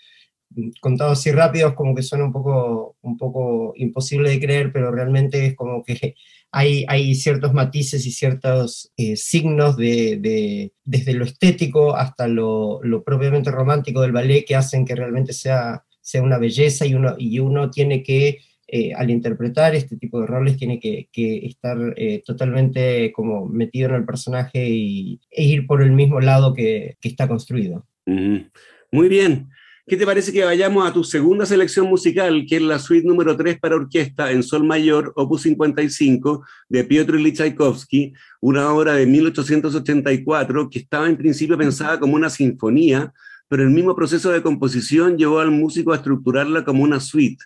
mm, 0.50 0.70
contado 0.80 1.12
así 1.12 1.30
rápido 1.30 1.68
es 1.68 1.74
como 1.74 1.94
que 1.94 2.02
suena 2.02 2.24
un 2.24 2.32
poco, 2.32 2.96
un 3.02 3.16
poco 3.16 3.72
imposible 3.76 4.30
de 4.30 4.40
creer, 4.40 4.72
pero 4.72 4.90
realmente 4.90 5.46
es 5.46 5.54
como 5.54 5.84
que 5.84 6.16
hay, 6.50 6.84
hay 6.88 7.14
ciertos 7.14 7.54
matices 7.54 8.04
y 8.06 8.10
ciertos 8.10 8.92
eh, 8.96 9.16
signos 9.16 9.76
de, 9.76 10.72
desde 10.84 11.14
lo 11.14 11.24
estético 11.24 11.94
hasta 11.94 12.26
lo, 12.26 12.80
lo, 12.82 13.04
propiamente 13.04 13.52
romántico 13.52 14.00
del 14.00 14.10
ballet 14.10 14.44
que 14.44 14.56
hacen 14.56 14.84
que 14.84 14.96
realmente 14.96 15.32
sea, 15.32 15.84
sea 16.00 16.22
una 16.22 16.38
belleza 16.38 16.86
y 16.86 16.94
uno, 16.94 17.14
y 17.18 17.38
uno 17.38 17.70
tiene 17.70 18.02
que 18.02 18.40
eh, 18.66 18.92
al 18.94 19.10
interpretar 19.10 19.74
este 19.74 19.96
tipo 19.96 20.20
de 20.20 20.26
roles 20.26 20.56
tiene 20.56 20.80
que, 20.80 21.08
estar 21.46 21.76
eh, 21.96 22.22
totalmente 22.24 23.12
como 23.12 23.46
metido 23.46 23.90
en 23.90 23.96
el 23.96 24.04
personaje 24.04 24.68
y, 24.68 25.20
e 25.30 25.44
ir 25.44 25.66
por 25.66 25.82
el 25.82 25.92
mismo 25.92 26.20
lado 26.20 26.54
que, 26.54 26.96
está 27.02 27.28
construido. 27.28 27.86
Muy 28.06 29.08
bien. 29.08 29.48
¿Qué 29.86 29.98
te 29.98 30.06
parece 30.06 30.32
que 30.32 30.42
vayamos 30.42 30.88
a 30.88 30.94
tu 30.94 31.04
segunda 31.04 31.44
selección 31.44 31.86
musical, 31.88 32.46
que 32.48 32.56
es 32.56 32.62
la 32.62 32.78
suite 32.78 33.06
número 33.06 33.36
3 33.36 33.60
para 33.60 33.74
orquesta 33.74 34.32
en 34.32 34.42
sol 34.42 34.64
mayor, 34.64 35.12
opus 35.14 35.42
55, 35.42 36.42
de 36.70 36.84
Piotr 36.84 37.16
Ilyich 37.16 37.36
Tchaikovsky, 37.36 38.14
una 38.40 38.72
obra 38.72 38.94
de 38.94 39.04
1884 39.04 40.70
que 40.70 40.78
estaba 40.78 41.06
en 41.06 41.18
principio 41.18 41.58
pensada 41.58 42.00
como 42.00 42.14
una 42.14 42.30
sinfonía, 42.30 43.12
pero 43.46 43.62
el 43.62 43.70
mismo 43.70 43.94
proceso 43.94 44.32
de 44.32 44.40
composición 44.40 45.18
llevó 45.18 45.40
al 45.40 45.50
músico 45.50 45.92
a 45.92 45.96
estructurarla 45.96 46.64
como 46.64 46.82
una 46.82 46.98
suite. 46.98 47.44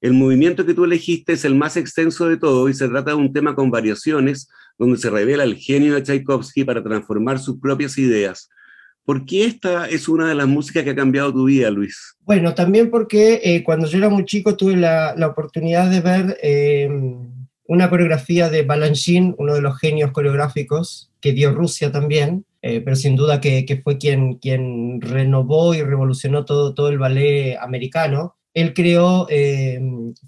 El 0.00 0.14
movimiento 0.14 0.64
que 0.64 0.72
tú 0.72 0.84
elegiste 0.84 1.34
es 1.34 1.44
el 1.44 1.54
más 1.54 1.76
extenso 1.76 2.26
de 2.28 2.38
todo 2.38 2.68
y 2.68 2.74
se 2.74 2.88
trata 2.88 3.10
de 3.10 3.16
un 3.16 3.32
tema 3.32 3.54
con 3.54 3.70
variaciones 3.70 4.48
donde 4.78 4.96
se 4.96 5.10
revela 5.10 5.44
el 5.44 5.56
genio 5.56 5.94
de 5.94 6.02
Tchaikovsky 6.02 6.64
para 6.64 6.82
transformar 6.82 7.38
sus 7.38 7.60
propias 7.60 7.98
ideas. 7.98 8.48
¿Por 9.04 9.26
qué 9.26 9.44
esta 9.44 9.88
es 9.88 10.08
una 10.08 10.28
de 10.28 10.34
las 10.34 10.46
músicas 10.46 10.84
que 10.84 10.90
ha 10.90 10.94
cambiado 10.94 11.32
tu 11.32 11.44
vida, 11.44 11.70
Luis? 11.70 12.16
Bueno, 12.20 12.54
también 12.54 12.90
porque 12.90 13.40
eh, 13.42 13.62
cuando 13.62 13.86
yo 13.86 13.98
era 13.98 14.08
muy 14.08 14.24
chico 14.24 14.56
tuve 14.56 14.76
la, 14.76 15.14
oportunidad 15.26 15.90
de 15.90 16.00
ver 16.00 16.38
em, 16.42 17.28
una 17.64 17.90
coreografía 17.90 18.48
de 18.48 18.62
Balanchine, 18.62 19.34
uno 19.36 19.54
de 19.54 19.60
los 19.60 19.78
genios 19.78 20.12
coreográficos 20.12 21.12
que 21.20 21.32
dio 21.32 21.52
Rusia 21.52 21.92
también, 21.92 22.46
eh, 22.62 22.80
pero 22.80 22.96
sin 22.96 23.16
duda 23.16 23.40
que, 23.40 23.80
fue 23.84 23.98
quien, 23.98 25.00
renovó 25.00 25.74
y 25.74 25.82
revolucionó 25.82 26.44
todo 26.46 26.88
el 26.88 26.98
ballet 26.98 27.58
americano. 27.60 28.36
Él 28.52 28.74
creó 28.74 29.28
eh, 29.30 29.80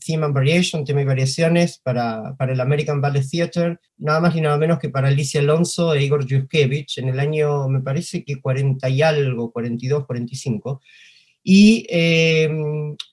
Theme 0.05 0.26
and 0.26 0.35
Variation, 0.35 0.85
tema 0.85 1.02
y 1.02 1.05
variaciones 1.05 1.81
para, 1.83 2.37
para, 2.37 2.52
el 2.52 2.61
American 2.61 3.00
Ballet 3.00 3.29
Theatre, 3.29 3.79
nada 3.99 4.21
más 4.21 4.37
y 4.37 4.41
nada 4.41 4.57
menos 4.59 4.79
que 4.79 4.91
para 4.91 5.09
Alicia 5.09 5.41
Alonso 5.41 5.93
e 5.93 6.05
Igor 6.05 6.25
Yuskevich 6.25 6.99
en 6.99 7.09
el 7.09 7.19
año, 7.19 7.69
me 7.69 7.81
parece 7.81 8.25
que 8.25 8.41
40 8.41 8.88
y 8.91 9.02
algo, 9.02 9.50
42, 9.50 10.07
45. 10.07 10.81
Y 11.43 11.85
eh, 11.91 12.49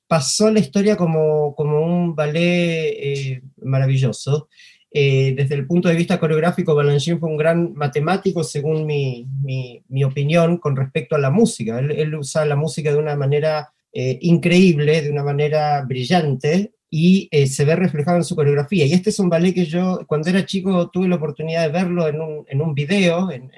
pasó 0.08 0.52
la 0.52 0.60
historia 0.60 0.96
como, 0.96 1.56
como 1.56 1.82
un 1.82 2.16
ballet 2.16 2.94
eh, 2.96 3.42
maravilloso. 3.64 4.48
desde 4.92 5.56
el 5.56 5.66
punto 5.66 5.90
de 5.90 5.96
vista 5.96 6.20
coreográfico, 6.20 6.76
Balanchine 6.76 7.18
fue 7.18 7.30
un 7.30 7.38
gran 7.38 7.74
matemático, 7.74 8.44
según 8.44 8.86
mi, 8.86 9.26
mi, 9.42 9.84
mi 9.88 10.04
opinión, 10.04 10.58
con 10.60 10.76
respecto 10.76 11.16
a 11.16 11.20
la 11.20 11.32
música. 11.32 11.80
Él, 11.80 11.92
él 11.92 12.14
usaba 12.14 12.46
la 12.46 12.56
música 12.56 12.92
de 12.92 12.98
una 13.00 13.16
manera 13.16 13.72
eh, 13.92 14.20
increíble, 14.22 15.02
de 15.02 15.10
una 15.10 15.24
manera 15.24 15.84
brillante, 15.84 16.74
y 16.92 17.28
eh, 17.32 17.48
se 17.48 17.66
ve 17.66 17.76
reflejado 17.76 18.18
en 18.18 18.24
su 18.24 18.36
coreografía. 18.36 18.86
Y 18.86 18.94
este 18.94 19.10
es 19.10 19.20
un 19.20 19.30
ballet 19.30 19.54
que 19.54 19.66
yo, 19.66 20.00
cuando 20.08 20.30
era 20.30 20.46
chico, 20.46 20.90
tuve 20.90 21.08
la 21.08 21.16
oportunidad 21.16 21.64
de 21.64 21.72
verlo 21.72 22.08
en 22.08 22.20
un, 22.20 22.46
en 22.48 22.62
un 22.62 22.74
video 22.74 23.32
en, 23.32 23.52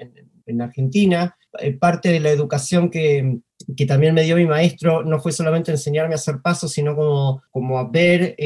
en, 0.46 0.60
Argentina. 0.60 1.34
Eh, 1.60 1.72
parte 1.72 2.10
de 2.10 2.20
la 2.20 2.30
educación 2.30 2.90
que, 2.90 3.38
que, 3.74 3.86
también 3.86 4.14
me 4.14 4.22
dio 4.22 4.36
mi 4.36 4.44
maestro 4.44 5.02
no 5.02 5.18
fue 5.18 5.32
solamente 5.32 5.70
enseñarme 5.70 6.14
a 6.14 6.16
hacer 6.16 6.40
pasos, 6.42 6.72
sino 6.72 6.94
como, 6.94 7.42
como 7.50 7.78
a 7.78 7.88
ver 7.88 8.36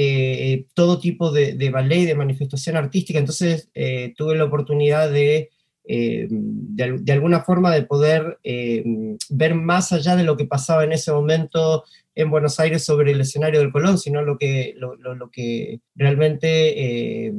todo 0.75 1.01
tipo 1.01 1.33
de, 1.33 1.55
de, 1.55 1.71
ballet 1.71 2.07
de 2.07 2.15
manifestación 2.15 2.77
artística. 2.77 3.19
Entonces 3.19 3.71
tuve 4.17 4.37
la 4.37 4.45
oportunidad 4.45 5.11
de 5.11 5.51
eh, 5.89 6.27
de, 6.29 7.13
alguna 7.13 7.43
forma 7.43 7.73
de 7.73 7.83
poder 7.83 8.39
eh, 8.43 8.83
ver 9.31 9.55
más 9.55 9.93
allá 9.93 10.17
de 10.17 10.25
lo 10.25 10.37
que 10.37 10.45
pasaba 10.45 10.83
en 10.83 10.93
ese 10.93 11.13
momento 11.13 11.85
en 12.17 12.29
Buenos 12.29 12.59
Aires 12.59 12.85
sobre 12.85 13.13
el 13.13 13.21
escenario 13.21 13.61
del 13.61 13.71
Colón, 13.71 13.97
sino 13.97 14.23
lo 14.23 14.37
que, 14.37 14.75
lo, 14.79 15.31
que 15.31 15.81
realmente 15.95 17.27
eh, 17.29 17.33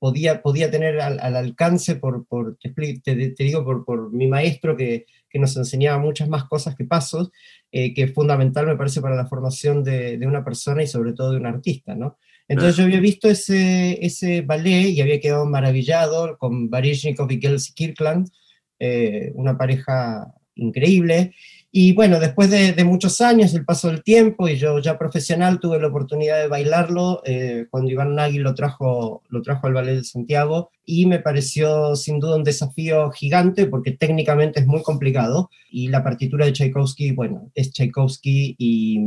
podía, 0.00 0.42
podía 0.42 0.72
tener 0.72 1.00
al, 1.00 1.36
alcance, 1.36 1.94
por, 1.94 2.26
por 2.26 2.56
te, 2.56 3.14
digo, 3.38 3.64
por, 3.64 3.84
por, 3.84 4.12
mi 4.12 4.26
maestro 4.26 4.76
que, 4.76 5.06
que, 5.30 5.38
nos 5.38 5.56
enseñaba 5.56 5.98
muchas 5.98 6.28
más 6.28 6.44
cosas 6.44 6.74
que 6.74 6.84
pasos, 6.84 7.30
que 7.70 7.92
es 7.96 8.12
fundamental 8.12 8.66
me 8.66 8.76
parece 8.76 9.00
para 9.00 9.16
la 9.16 9.26
formación 9.26 9.84
de, 9.84 10.16
de, 10.16 10.26
una 10.26 10.44
persona 10.44 10.82
y 10.82 10.86
sobre 10.86 11.12
todo 11.12 11.32
de 11.32 11.38
un 11.38 11.46
artista, 11.46 11.94
¿no? 11.94 12.16
Entonces 12.48 12.76
yo 12.76 12.84
había 12.84 13.00
visto 13.00 13.28
ese, 13.28 14.04
ese 14.04 14.42
ballet 14.42 14.90
y 14.90 15.00
había 15.00 15.20
quedado 15.20 15.46
maravillado 15.46 16.36
con 16.36 16.68
Baryshnikov 16.68 17.30
y 17.30 17.40
Kelsey 17.40 17.74
Kirkland, 17.74 18.28
eh, 18.78 19.32
una 19.34 19.56
pareja 19.56 20.32
increíble. 20.56 21.32
Y 21.76 21.92
bueno, 21.92 22.20
después 22.20 22.50
de, 22.50 22.84
muchos 22.84 23.20
años, 23.20 23.52
el 23.52 23.64
paso 23.64 23.88
del 23.88 24.04
tiempo, 24.04 24.48
y 24.48 24.56
yo 24.56 24.78
ya 24.78 24.96
profesional 24.96 25.58
tuve 25.58 25.80
la 25.80 25.88
oportunidad 25.88 26.40
de 26.40 26.46
bailarlo 26.46 27.20
eh, 27.24 27.66
cuando 27.68 27.90
Iván 27.90 28.14
Nagui 28.14 28.38
lo 28.38 28.54
trajo, 28.54 29.24
lo 29.28 29.42
trajo 29.42 29.66
al 29.66 29.74
Ballet 29.74 29.96
de 29.96 30.04
Santiago, 30.04 30.70
y 30.84 31.06
me 31.06 31.18
pareció 31.18 31.96
sin 31.96 32.20
duda 32.20 32.36
un 32.36 32.44
desafío 32.44 33.10
gigante 33.10 33.66
porque 33.66 33.90
técnicamente 33.90 34.60
es 34.60 34.68
muy 34.68 34.82
complicado, 34.84 35.50
y 35.68 35.88
la 35.88 36.04
partitura 36.04 36.46
de 36.46 36.52
Tchaikovsky, 36.52 37.10
bueno, 37.10 37.50
es 37.56 37.72
Tchaikovsky 37.72 38.54
y 38.56 39.00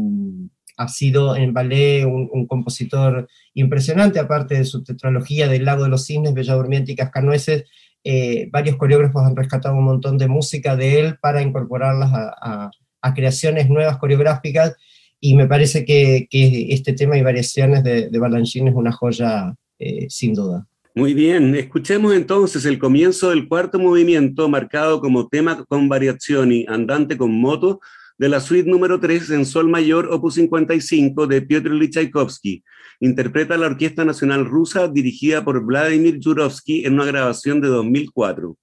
ha 0.78 0.88
sido 0.88 1.36
en 1.36 1.54
ballet 1.54 2.06
un, 2.06 2.46
compositor 2.48 3.28
impresionante, 3.54 4.20
aparte 4.20 4.56
de 4.56 4.66
su 4.66 4.84
tetralogía 4.84 5.48
del 5.48 5.66
Lago 5.66 5.84
de 5.84 5.90
los 5.90 6.06
Cisnes, 6.06 6.34
Bella 6.34 6.54
Durmiente 6.54 6.92
y 6.92 6.96
Cascanueces, 6.96 7.66
eh, 8.04 8.48
varios 8.52 8.78
coreógrafos 8.78 9.24
han 9.24 9.36
rescatado 9.36 9.76
un 9.76 9.84
montón 9.84 10.18
de 10.18 10.28
música 10.28 10.76
de 10.76 11.00
él 11.00 11.18
para 11.20 11.42
incorporarlas 11.42 12.12
a, 12.14 12.72
creaciones 13.16 13.70
nuevas 13.70 13.98
coreográficas, 14.00 14.76
y 15.22 15.34
me 15.34 15.48
parece 15.48 15.86
que, 15.86 16.28
este 16.70 16.92
tema 16.92 17.18
y 17.18 17.22
variaciones 17.22 17.82
de, 17.82 18.10
de 18.10 18.20
Balanchine 18.20 18.70
es 18.70 18.76
una 18.76 18.92
joya 18.92 19.56
eh, 19.80 20.08
sin 20.10 20.34
duda. 20.34 20.68
Muy 20.94 21.14
bien, 21.14 21.56
escuchemos 21.56 22.16
entonces 22.16 22.66
el 22.66 22.80
comienzo 22.80 23.30
del 23.30 23.48
cuarto 23.48 23.78
movimiento 23.78 24.50
marcado 24.50 25.00
como 25.00 25.28
tema 25.28 25.64
con 25.66 25.88
variación 25.88 26.52
y 26.52 26.66
andante 26.68 27.16
con 27.16 27.40
moto 27.40 27.80
de 28.18 28.30
la 28.30 28.40
suite 28.40 28.70
número 28.70 29.00
3 29.00 29.30
en 29.32 29.46
Sol 29.46 29.70
Mayor, 29.70 30.10
opus 30.12 30.36
55 30.36 31.28
de 31.28 31.42
Piotr 31.42 31.72
Ilyich 31.72 31.92
Tchaikovsky. 31.92 32.64
Interpreta 33.00 33.58
la 33.58 33.68
Orquesta 33.68 34.04
Nacional 34.04 34.46
Rusa 34.46 34.88
dirigida 34.88 35.44
por 35.44 35.64
Vladimir 35.64 36.20
Jurovsky 36.22 36.86
en 36.86 36.94
una 36.96 37.06
grabación 37.06 37.62
de 37.62 37.68
2004. 37.68 38.58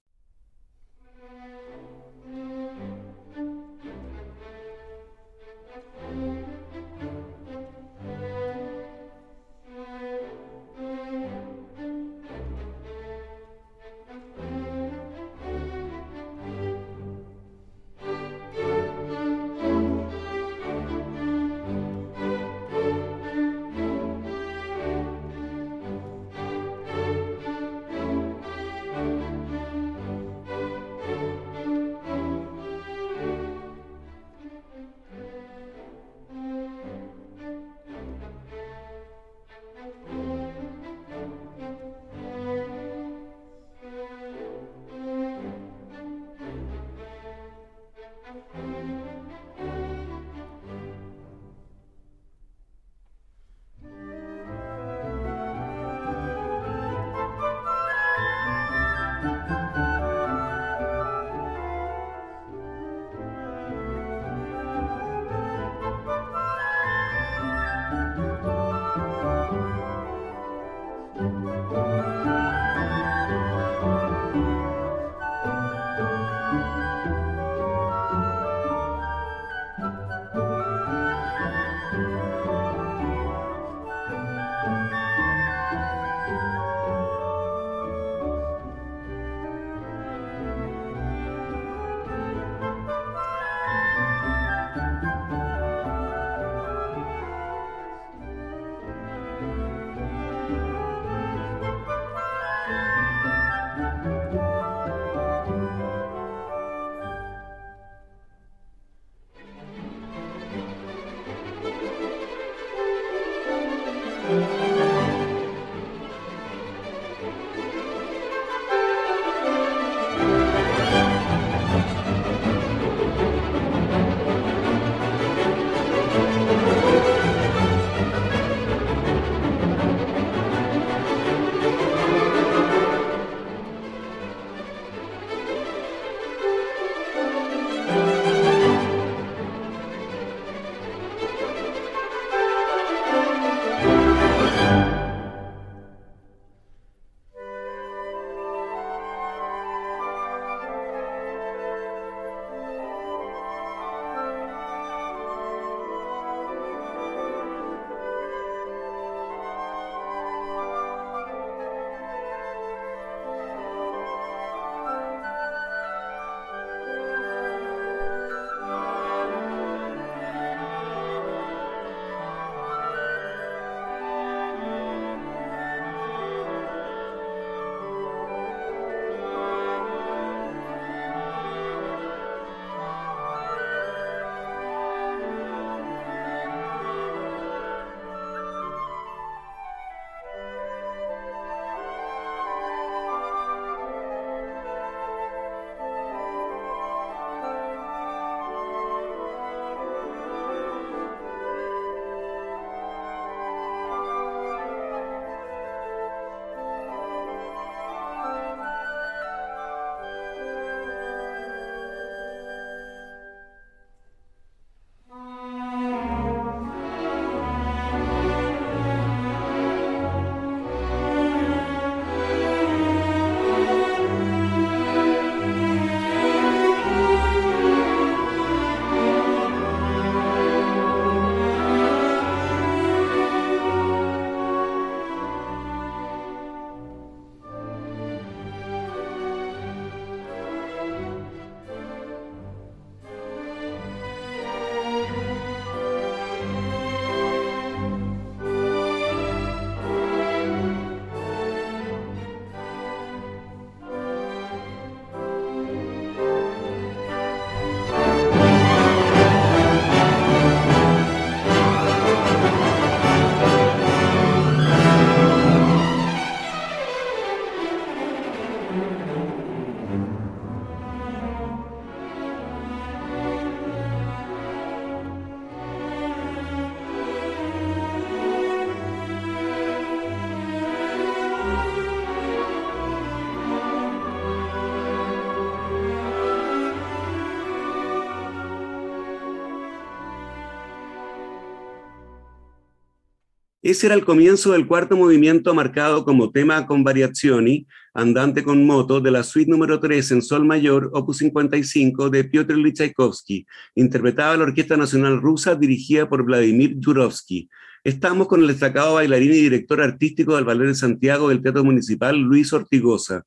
Ese 293.75 293.87
era 293.87 293.97
el 293.97 294.05
comienzo 294.05 294.53
del 294.53 294.69
cuarto 294.69 294.97
movimiento 294.97 295.53
marcado 295.53 296.05
como 296.05 296.31
tema 296.31 296.65
con 296.65 296.85
variazioni, 296.85 297.67
andante 297.93 298.45
con 298.45 298.65
moto, 298.65 299.01
de 299.01 299.11
la 299.11 299.25
suite 299.25 299.51
número 299.51 299.81
3 299.81 300.13
en 300.13 300.23
sol 300.23 300.45
mayor, 300.45 300.91
opus 300.93 301.17
55, 301.17 302.09
de 302.09 302.23
Piotr 302.23 302.55
Tchaikovsky, 302.73 303.45
interpretada 303.75 304.37
la 304.37 304.45
Orquesta 304.45 304.77
Nacional 304.77 305.21
Rusa 305.21 305.57
dirigida 305.57 306.09
por 306.09 306.23
Vladimir 306.23 306.77
Yurovsky. 306.79 307.49
Estamos 307.83 308.29
con 308.29 308.43
el 308.43 308.47
destacado 308.47 308.95
bailarín 308.95 309.33
y 309.33 309.41
director 309.41 309.81
artístico 309.81 310.37
del 310.37 310.45
Ballet 310.45 310.69
de 310.69 310.77
Santiago 310.77 311.31
del 311.31 311.43
Teatro 311.43 311.65
Municipal, 311.65 312.17
Luis 312.17 312.53
Ortigosa. 312.53 313.25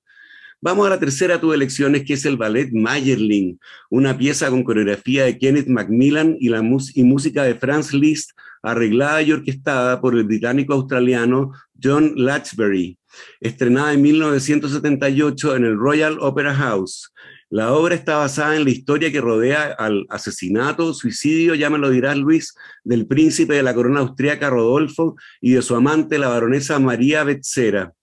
Vamos 0.59 0.87
a 0.87 0.89
la 0.89 0.99
tercera 0.99 1.39
tus 1.39 1.53
elecciones, 1.53 2.03
que 2.03 2.13
es 2.13 2.25
el 2.25 2.35
ballet 2.35 2.71
Mayerling, 2.71 3.59
una 3.91 4.17
pieza 4.17 4.49
con 4.49 4.63
coreografía 4.63 5.25
de 5.25 5.37
Kenneth 5.37 5.67
Macmillan 5.67 6.35
y, 6.39 6.49
la 6.49 6.63
y 6.95 7.03
música 7.03 7.43
de 7.43 7.53
Franz 7.53 7.93
Liszt, 7.93 8.31
arreglada 8.61 9.21
y 9.21 9.31
orquestada 9.31 10.01
por 10.01 10.15
el 10.15 10.23
británico 10.23 10.73
australiano 10.73 11.51
John 11.81 12.13
Latchbury, 12.15 12.97
estrenada 13.39 13.93
en 13.93 14.01
1978 14.01 15.55
en 15.55 15.65
el 15.65 15.77
Royal 15.77 16.17
Opera 16.19 16.53
House. 16.53 17.11
La 17.49 17.73
obra 17.73 17.95
está 17.95 18.17
basada 18.17 18.57
en 18.57 18.65
la 18.65 18.71
historia 18.71 19.09
que 19.09 19.21
rodea 19.21 19.73
al 19.77 20.05
asesinato, 20.09 20.93
suicidio, 20.93 21.55
ya 21.55 21.69
me 21.69 21.77
lo 21.77 21.89
dirás 21.89 22.17
Luis, 22.17 22.53
del 22.83 23.07
príncipe 23.07 23.53
de 23.53 23.63
la 23.63 23.73
corona 23.73 24.01
austríaca 24.01 24.49
Rodolfo 24.49 25.15
y 25.39 25.51
de 25.51 25.61
su 25.61 25.73
amante, 25.73 26.17
la 26.17 26.27
baronesa 26.27 26.77
María 26.79 27.23
Betzera. 27.23 27.93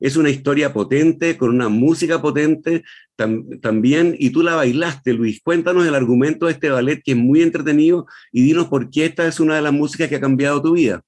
Es 0.00 0.16
una 0.16 0.30
historia 0.30 0.72
potente, 0.72 1.36
con 1.36 1.50
una 1.50 1.68
música 1.68 2.20
potente 2.20 2.82
también, 3.16 4.16
y 4.18 4.30
tú 4.30 4.42
la 4.42 4.56
bailaste, 4.56 5.12
Luis. 5.12 5.40
Cuéntanos 5.42 5.86
el 5.86 5.94
argumento 5.94 6.46
de 6.46 6.52
este 6.52 6.70
ballet 6.70 7.00
que 7.04 7.12
es 7.12 7.16
muy 7.16 7.42
entretenido 7.42 8.06
y 8.32 8.42
dinos 8.42 8.68
por 8.68 8.90
qué 8.90 9.06
esta 9.06 9.26
es 9.26 9.40
una 9.40 9.56
de 9.56 9.62
las 9.62 9.72
músicas 9.72 10.08
que 10.08 10.16
ha 10.16 10.20
cambiado 10.20 10.60
tu 10.60 10.72
vida. 10.72 11.02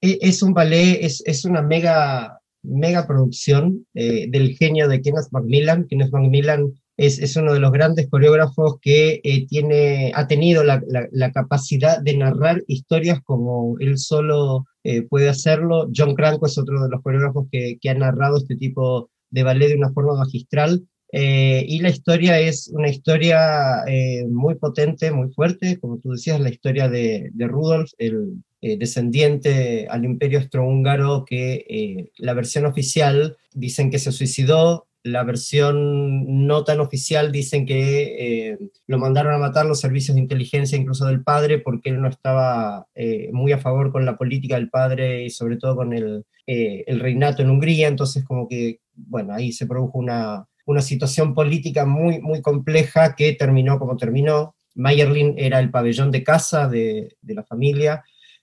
E, 0.00 0.18
es 0.20 0.42
un 0.42 0.52
ballet, 0.52 0.98
es, 1.00 1.22
es 1.26 1.44
una 1.44 1.62
mega, 1.62 2.40
mega 2.62 3.06
producción 3.06 3.86
eh, 3.94 4.26
del 4.28 4.56
genio 4.56 4.88
de 4.88 5.00
Kenneth 5.00 5.28
Macmillan. 5.30 5.86
Kenneth 5.86 6.12
Macmillan 6.12 6.72
es, 6.96 7.18
es, 7.20 7.36
uno 7.36 7.54
de 7.54 7.60
los 7.60 7.72
grandes 7.72 8.08
coreógrafos 8.10 8.78
que 8.80 9.20
eh, 9.22 9.46
tiene, 9.46 10.12
ha 10.14 10.26
tenido 10.26 10.64
la, 10.64 10.82
la, 10.86 11.32
capacidad 11.32 12.00
de 12.00 12.16
narrar 12.16 12.62
historias 12.66 13.20
como 13.24 13.76
él 13.78 13.96
solo 13.98 14.64
eh, 14.84 15.02
puede 15.02 15.28
hacerlo. 15.28 15.88
John 15.94 16.14
Cranko 16.14 16.46
es 16.46 16.58
otro 16.58 16.82
de 16.82 16.90
los 16.90 17.00
coreógrafos 17.02 17.46
que, 17.50 17.78
que 17.80 17.90
ha 17.90 17.94
narrado 17.94 18.38
este 18.38 18.56
tipo 18.56 19.10
de 19.30 19.42
ballet 19.42 19.68
de 19.68 19.76
una 19.76 19.92
forma 19.92 20.16
magistral. 20.16 20.84
Eh, 21.12 21.64
y 21.68 21.80
la 21.80 21.90
historia 21.90 22.40
es 22.40 22.68
una 22.68 22.88
historia 22.88 23.84
muy 24.30 24.54
potente, 24.54 25.10
muy 25.12 25.30
fuerte, 25.32 25.78
como 25.78 25.98
tú 25.98 26.12
decías, 26.12 26.40
la 26.40 26.48
historia 26.48 26.88
de, 26.88 27.30
Rudolf, 27.36 27.92
el 27.98 28.42
descendiente 28.60 29.86
al 29.88 30.04
imperio 30.04 30.38
austrohúngaro, 30.38 31.24
que 31.24 32.10
la 32.16 32.32
versión 32.32 32.64
oficial 32.66 33.36
dicen 33.52 33.90
que 33.90 33.98
se 33.98 34.12
suicidó, 34.12 34.86
la 35.04 35.24
versión 35.24 36.46
no 36.46 36.64
tan 36.64 36.80
oficial 36.80 37.32
dicen 37.32 37.66
que 37.66 38.50
eh, 38.50 38.58
lo 38.86 38.98
mandaron 38.98 39.34
a 39.34 39.38
matar 39.38 39.66
los 39.66 39.80
servicios 39.80 40.14
de 40.14 40.22
inteligencia 40.22 40.78
incluso 40.78 41.06
del 41.06 41.24
padre 41.24 41.58
porque 41.58 41.90
él 41.90 42.00
no 42.00 42.08
estaba 42.08 42.86
eh, 42.94 43.30
muy 43.32 43.52
a 43.52 43.58
favor 43.58 43.90
con 43.90 44.06
la 44.06 44.16
política 44.16 44.56
del 44.56 44.70
padre 44.70 45.24
y 45.24 45.30
sobre 45.30 45.56
todo 45.56 45.76
con 45.76 45.92
el, 45.92 46.24
eh, 46.46 46.84
el, 46.86 47.00
reinato 47.00 47.42
en 47.42 47.50
Hungría, 47.50 47.88
entonces 47.88 48.24
como 48.24 48.46
que, 48.48 48.80
bueno, 48.94 49.34
ahí 49.34 49.52
se 49.52 49.66
produjo 49.66 49.98
una, 49.98 50.46
una 50.64 50.80
situación 50.80 51.34
política 51.34 51.84
muy, 51.86 52.20
muy 52.20 52.40
compleja 52.40 53.14
que 53.14 53.32
terminó 53.32 53.78
como 53.78 53.96
terminó. 53.96 54.54
Mayerlin 54.74 55.34
era 55.36 55.60
el 55.60 55.70
pabellón 55.70 56.10
de 56.10 56.22
casa 56.22 56.68
de, 56.68 57.16
de 57.20 57.34
la 57.34 57.44
familia, 57.44 58.02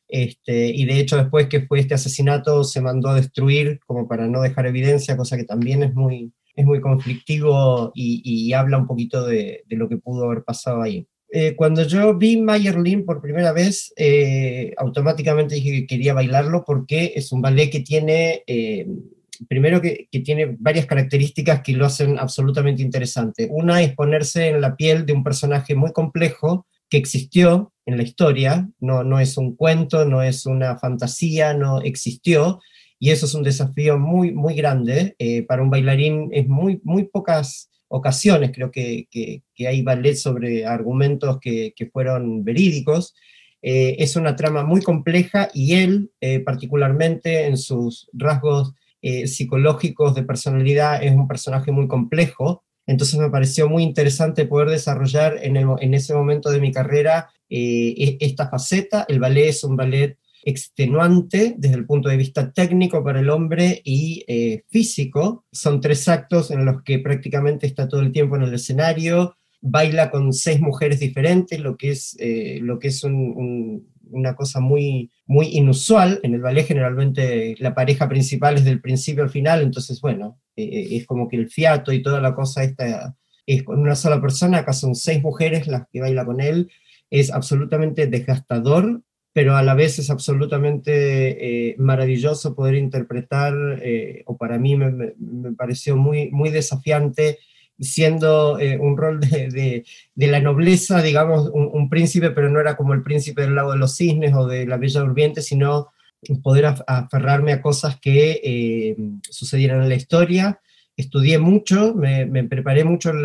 este, 0.09 0.67
y 0.69 0.85
de 0.85 0.99
hecho 0.99 1.17
después 1.17 1.47
que 1.47 1.61
fue 1.61 1.79
este 1.79 1.93
asesinato 1.93 2.63
se 2.63 2.81
mandó 2.81 3.09
a 3.09 3.15
destruir 3.15 3.79
como 3.85 4.07
para 4.07 4.27
no 4.27 4.41
dejar 4.41 4.65
evidencia, 4.65 5.15
cosa 5.15 5.37
que 5.37 5.43
también 5.43 5.83
es 5.83 5.93
muy, 5.93 6.33
es 6.55 6.65
muy 6.65 6.81
conflictivo 6.81 7.91
y, 7.93 8.51
habla 8.53 8.79
un 8.79 8.87
poquito 8.87 9.25
de, 9.25 9.63
lo 9.69 9.87
que 9.87 9.97
pudo 9.97 10.25
haber 10.25 10.43
pasado 10.43 10.81
ahí. 10.81 11.07
Eh, 11.31 11.55
cuando 11.55 11.83
yo 11.83 12.17
vi 12.17 12.41
Mayerlin 12.41 13.05
por 13.05 13.21
primera 13.21 13.53
vez, 13.53 13.93
eh, 13.97 14.73
automáticamente 14.77 15.55
dije 15.55 15.71
que 15.71 15.87
quería 15.87 16.15
bailarlo 16.15 16.63
porque 16.65 17.13
es 17.15 17.31
un 17.31 17.43
ballet 17.43 17.69
que 17.69 17.81
tiene, 17.81 18.43
eh, 18.47 18.87
primero 19.47 19.81
que, 19.81 20.07
que, 20.11 20.19
tiene 20.19 20.55
varias 20.59 20.85
características 20.85 21.61
que 21.61 21.73
lo 21.73 21.85
hacen 21.85 22.19
absolutamente 22.19 22.81
interesante. 22.81 23.47
Una 23.49 23.81
es 23.81 23.95
ponerse 23.95 24.49
en 24.49 24.61
la 24.61 24.75
piel 24.75 25.05
de 25.05 25.13
un 25.13 25.23
personaje 25.23 25.75
muy 25.75 25.91
complejo 25.91 26.67
que 26.89 26.97
existió 26.97 27.71
en 27.85 27.97
la 27.97 28.03
historia, 28.03 28.69
no, 28.79 29.03
no 29.03 29.19
es 29.19 29.37
un 29.37 29.55
cuento, 29.55 30.05
no 30.05 30.21
es 30.21 30.45
una 30.45 30.77
fantasía, 30.77 31.53
no 31.53 31.81
existió, 31.81 32.59
y 32.99 33.11
eso 33.11 33.25
es 33.25 33.33
un 33.33 33.43
desafío 33.43 33.97
muy, 33.97 34.33
muy 34.33 34.55
grande. 34.55 35.15
Eh, 35.19 35.43
para 35.43 35.61
un 35.61 35.69
bailarín 35.69 36.29
es 36.31 36.47
muy, 36.47 36.81
muy 36.83 37.03
pocas 37.03 37.69
ocasiones, 37.87 38.51
creo 38.53 38.71
que, 38.71 39.07
que, 39.09 39.41
hay 39.67 39.81
ballet 39.81 40.15
sobre 40.15 40.65
argumentos 40.65 41.39
que, 41.39 41.73
que 41.75 41.87
fueron 41.87 42.43
verídicos. 42.43 43.15
Eh, 43.61 43.97
es 43.99 44.15
una 44.15 44.35
trama 44.35 44.63
muy 44.63 44.81
compleja 44.81 45.49
y 45.53 45.75
él, 45.75 46.11
eh, 46.21 46.39
particularmente 46.39 47.45
en 47.45 47.57
sus 47.57 48.09
rasgos 48.13 48.73
psicológicos 49.01 50.15
de 50.15 50.23
personalidad, 50.23 51.01
es 51.03 51.13
un 51.13 51.27
personaje 51.27 51.71
muy 51.71 51.87
complejo. 51.87 52.63
Entonces 52.85 53.19
me 53.19 53.29
pareció 53.29 53.69
muy 53.69 53.83
interesante 53.83 54.45
poder 54.45 54.69
desarrollar 54.69 55.37
en, 55.41 55.57
en 55.57 55.93
ese 55.93 56.13
momento 56.13 56.49
de 56.49 56.59
mi 56.59 56.71
carrera 56.71 57.29
e, 57.49 58.17
esta 58.19 58.49
faceta. 58.49 59.05
El 59.07 59.19
ballet 59.19 59.49
es 59.49 59.63
un 59.63 59.75
ballet 59.75 60.17
extenuante 60.43 61.55
desde 61.57 61.75
el 61.75 61.85
punto 61.85 62.09
de 62.09 62.17
vista 62.17 62.51
técnico 62.51 63.03
para 63.03 63.19
el 63.19 63.29
hombre 63.29 63.81
y 63.83 64.23
eh, 64.27 64.63
físico. 64.69 65.45
Son 65.51 65.81
tres 65.81 66.07
actos 66.07 66.51
en 66.51 66.65
los 66.65 66.83
que 66.83 66.99
prácticamente 66.99 67.67
está 67.67 67.87
todo 67.87 68.01
el 68.01 68.11
tiempo 68.11 68.35
en 68.35 68.43
el 68.43 68.53
escenario, 68.53 69.35
baila 69.61 70.09
con 70.09 70.31
seis 70.33 70.59
mujeres 70.61 70.99
diferentes, 70.99 71.59
lo 71.59 71.75
que 71.75 71.91
es, 71.91 72.15
eh, 72.19 72.59
lo 72.61 72.79
que 72.79 72.89
es 72.89 73.03
una 74.11 74.35
cosa 74.35 74.59
muy, 74.59 75.11
muy 75.25 75.47
inusual. 75.47 76.19
En 76.23 76.33
el 76.33 76.41
ballet 76.41 76.65
generalmente 76.65 77.55
la 77.59 77.73
pareja 77.73 78.07
principal 78.07 78.55
es 78.55 78.65
del 78.65 78.81
principio 78.81 79.23
al 79.23 79.29
final, 79.29 79.61
entonces 79.61 80.01
bueno, 80.01 80.39
eh, 80.55 80.87
es 80.91 81.05
como 81.05 81.27
que 81.27 81.37
el 81.37 81.49
fiato 81.49 81.91
y 81.91 82.01
toda 82.01 82.21
la 82.21 82.35
cosa 82.35 82.63
esta 82.63 83.15
es 83.45 83.63
con 83.63 83.79
una 83.79 83.95
sola 83.95 84.21
persona, 84.21 84.59
acá 84.59 84.73
son 84.73 84.95
seis 84.95 85.21
mujeres 85.23 85.67
las 85.67 85.87
que 85.91 86.01
baila 86.01 86.25
con 86.25 86.39
él, 86.39 86.69
es 87.09 87.31
absolutamente 87.31 88.05
desgastador 88.07 89.01
pero 89.33 89.55
a 89.55 89.63
la 89.63 89.73
vez 89.73 89.99
es 89.99 90.09
absolutamente 90.09 91.69
eh, 91.69 91.75
maravilloso 91.77 92.55
poder 92.55 92.75
interpretar, 92.75 93.53
eh, 93.81 94.23
o 94.25 94.37
para 94.37 94.57
mí 94.57 94.75
me, 94.75 95.13
pareció 95.57 95.95
muy, 95.95 96.29
muy 96.31 96.49
desafiante, 96.49 97.39
siendo 97.79 98.59
eh, 98.59 98.77
un 98.77 98.97
rol 98.97 99.19
de, 99.19 99.83
de, 100.15 100.27
la 100.27 100.39
nobleza, 100.39 101.01
digamos, 101.01 101.49
un, 101.53 101.89
príncipe, 101.89 102.31
pero 102.31 102.49
no 102.49 102.59
era 102.59 102.75
como 102.75 102.93
el 102.93 103.03
príncipe 103.03 103.41
del 103.41 103.55
lago 103.55 103.71
de 103.71 103.77
los 103.79 103.95
cisnes 103.95 104.33
o 104.33 104.47
de 104.47 104.65
la 104.65 104.77
Bella 104.77 105.01
Durmiente, 105.01 105.41
sino 105.41 105.89
poder 106.43 106.65
aferrarme 106.85 107.53
a 107.53 107.61
cosas 107.61 107.97
que 107.99 108.95
sucedieran 109.29 109.81
en 109.83 109.89
la 109.89 109.95
historia. 109.95 110.59
Estudié 110.97 111.39
mucho, 111.39 111.95
me, 111.95 112.25
preparé 112.43 112.83
mucho 112.83 113.11
en 113.11 113.23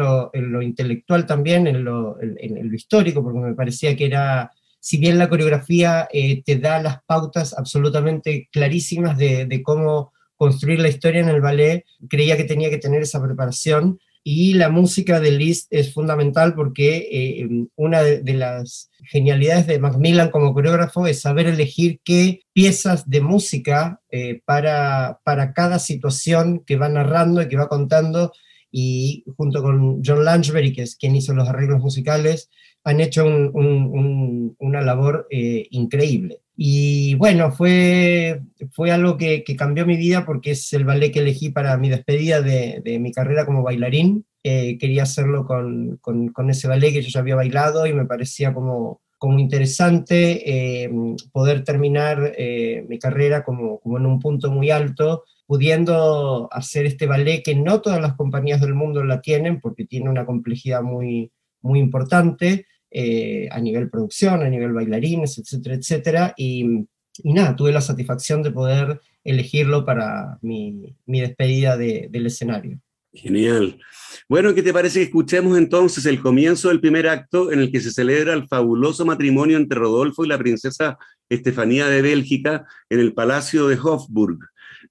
lo, 0.53 0.63
intelectual 0.63 1.27
también, 1.27 1.67
en 1.67 1.83
lo, 1.83 2.17
en 2.21 2.69
lo 2.69 2.75
histórico, 2.75 3.23
porque 3.23 3.41
me 3.41 3.55
parecía 3.55 3.97
que 3.97 4.07
era 4.07 4.53
si 4.85 4.99
bien 4.99 5.19
la 5.19 5.31
coreografía 5.31 6.07
eh, 6.13 6.43
te 6.43 6.59
da 6.59 6.79
las 6.79 7.03
pautas 7.05 7.57
absolutamente 7.57 8.51
clarísimas 8.53 9.17
de, 9.17 9.63
cómo 9.65 10.13
construir 10.37 10.79
la 10.79 10.91
historia 10.91 11.23
en 11.23 11.31
el 11.31 11.41
ballet, 11.41 11.87
creía 12.07 12.37
que 12.37 12.45
tenía 12.45 12.69
que 12.69 12.77
tener 12.77 13.01
esa 13.01 13.23
preparación. 13.23 13.99
Y 14.27 14.55
la 14.55 14.71
música 14.71 15.21
de 15.21 15.33
Liszt 15.33 15.67
es 15.71 15.93
fundamental 15.93 16.55
porque 16.55 17.09
eh, 17.13 17.67
una 17.77 18.03
de, 18.03 18.33
las 18.33 18.91
genialidades 19.03 19.67
de 19.67 19.79
Macmillan 19.79 20.31
como 20.31 20.55
coreógrafo 20.55 21.07
es 21.07 21.21
saber 21.21 21.47
elegir 21.47 22.01
qué 22.03 22.41
piezas 22.55 23.09
de 23.11 23.21
música 23.21 24.01
eh, 24.11 24.41
para, 24.47 25.21
para 25.25 25.53
cada 25.53 25.79
situación 25.79 26.65
que 26.65 26.77
va 26.77 26.89
narrando 26.89 27.43
y 27.43 27.49
que 27.49 27.59
va 27.59 27.69
contando. 27.69 28.33
Y 28.71 29.25
junto 29.37 29.63
con 29.63 30.03
John 30.03 30.25
Langeberry, 30.25 30.73
que 30.73 30.83
es 30.83 30.97
quien 30.97 31.15
hizo 31.15 31.35
los 31.35 31.47
arreglos 31.47 31.83
musicales, 31.83 32.49
han 32.83 33.01
hecho 33.01 33.27
una 33.27 34.81
labor 34.81 35.27
eh, 35.31 35.67
increíble. 35.71 36.41
Y 36.57 37.15
bueno, 37.17 37.51
fue, 37.51 38.43
fue 38.71 38.93
algo 38.93 39.17
que, 39.17 39.43
cambió 39.57 39.87
mi 39.87 39.97
vida 39.97 40.25
porque 40.25 40.53
es 40.53 40.73
el 40.73 40.85
ballet 40.85 41.13
que 41.13 41.19
elegí 41.21 41.51
para 41.51 41.77
mi 41.77 41.89
despedida 41.89 42.43
de, 42.43 42.99
mi 43.01 43.13
carrera 43.13 43.45
como 43.45 43.63
bailarín. 43.63 44.25
Eh, 44.43 44.79
quería 44.79 45.05
hacerlo 45.05 45.47
con, 45.47 46.51
ese 46.51 46.69
ballet 46.69 46.93
que 46.93 47.03
yo 47.03 47.09
ya 47.09 47.21
había 47.21 47.37
bailado 47.37 47.87
y 47.87 47.93
me 47.93 48.05
parecía 48.05 48.55
como, 48.55 49.01
como 49.19 49.39
interesante 49.39 50.85
eh, 50.85 50.91
poder 51.33 51.65
terminar 51.65 52.35
mi 52.89 52.99
carrera 52.99 53.43
como, 53.43 53.81
como 53.81 53.99
en 53.99 54.07
un 54.07 54.21
punto 54.21 54.51
muy 54.51 54.71
alto, 54.71 55.25
pudiendo 55.47 56.49
hacer 56.53 56.87
este 56.87 57.07
ballet 57.07 57.43
que 57.43 57.55
no 57.55 57.81
todas 57.81 58.01
las 58.01 58.15
compañías 58.15 58.61
del 58.61 58.75
mundo 58.75 59.05
la 59.05 59.21
tienen 59.21 59.61
porque 59.61 59.85
tiene 59.85 60.09
una 60.09 60.25
complejidad 60.25 60.83
muy, 60.83 61.33
muy 61.61 61.81
importante, 61.81 62.67
eh, 62.95 63.49
a 63.51 63.61
nivel 63.61 63.91
producción, 63.91 64.41
a 64.43 64.49
nivel 64.49 64.73
bailarines, 64.73 65.37
etcétera, 65.39 65.75
etcétera. 65.75 66.35
Y, 66.37 66.87
y 67.25 67.33
nada, 67.33 67.57
tuve 67.57 67.73
la 67.73 67.81
satisfacción 67.81 68.43
de 68.43 68.53
poder 68.53 69.01
elegirlo 69.25 69.85
para 69.85 70.39
mi, 70.43 70.97
mi 71.07 71.21
despedida 71.21 71.77
de, 71.77 72.09
del 72.11 72.27
escenario. 72.27 72.79
Genial. 73.13 73.79
Bueno, 74.29 74.55
¿qué 74.55 74.63
te 74.63 74.73
parece 74.73 75.01
que 75.01 75.07
escuchemos 75.07 75.59
entonces 75.59 76.07
el 76.07 76.21
comienzo 76.21 76.69
del 76.69 76.81
primer 76.81 77.09
acto 77.09 77.53
en 77.53 77.61
el 77.61 77.73
que 77.73 77.81
se 77.81 77.91
celebra 77.91 78.33
el 78.33 78.47
fabuloso 78.49 79.05
matrimonio 79.05 79.57
entre 79.57 79.79
Rodolfo 79.79 80.25
y 80.25 80.29
la 80.29 80.39
princesa 80.39 80.97
Estefanía 81.29 81.87
de 81.89 82.03
Bélgica 82.03 82.65
en 82.91 83.01
el 83.01 83.13
Palacio 83.13 83.67
de 83.69 83.77
Hofburg? 83.77 84.39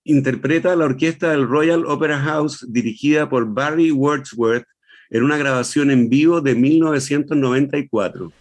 Interpreta 0.04 0.76
la 0.76 0.86
orquesta 0.86 1.32
del 1.32 1.48
Royal 1.48 1.86
Opera 1.86 2.20
House 2.20 2.66
dirigida 2.70 3.30
por 3.30 3.54
Barry 3.54 3.92
Wordsworth 3.92 4.68
en 5.14 5.24
una 5.24 5.38
grabación 5.38 5.92
en 5.92 6.10
vivo 6.10 6.42
de 6.42 6.56
1994. 6.56 8.32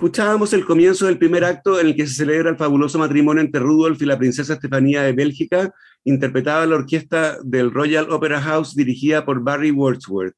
Escuchábamos 0.00 0.54
el 0.54 0.64
comienzo 0.64 1.04
del 1.04 1.18
primer 1.18 1.44
acto 1.44 1.78
en 1.78 1.88
el 1.88 1.94
que 1.94 2.06
se 2.06 2.14
celebra 2.14 2.48
el 2.48 2.56
fabuloso 2.56 2.98
matrimonio 2.98 3.42
entre 3.42 3.60
Rudolf 3.60 4.00
y 4.00 4.06
la 4.06 4.16
princesa 4.16 4.54
Estefanía 4.54 5.02
de 5.02 5.12
Bélgica, 5.12 5.74
interpretada 6.04 6.64
la 6.64 6.76
orquesta 6.76 7.36
del 7.44 7.70
Royal 7.70 8.10
Opera 8.10 8.40
House 8.40 8.74
dirigida 8.74 9.26
por 9.26 9.42
Barry 9.42 9.72
Wordsworth. 9.72 10.34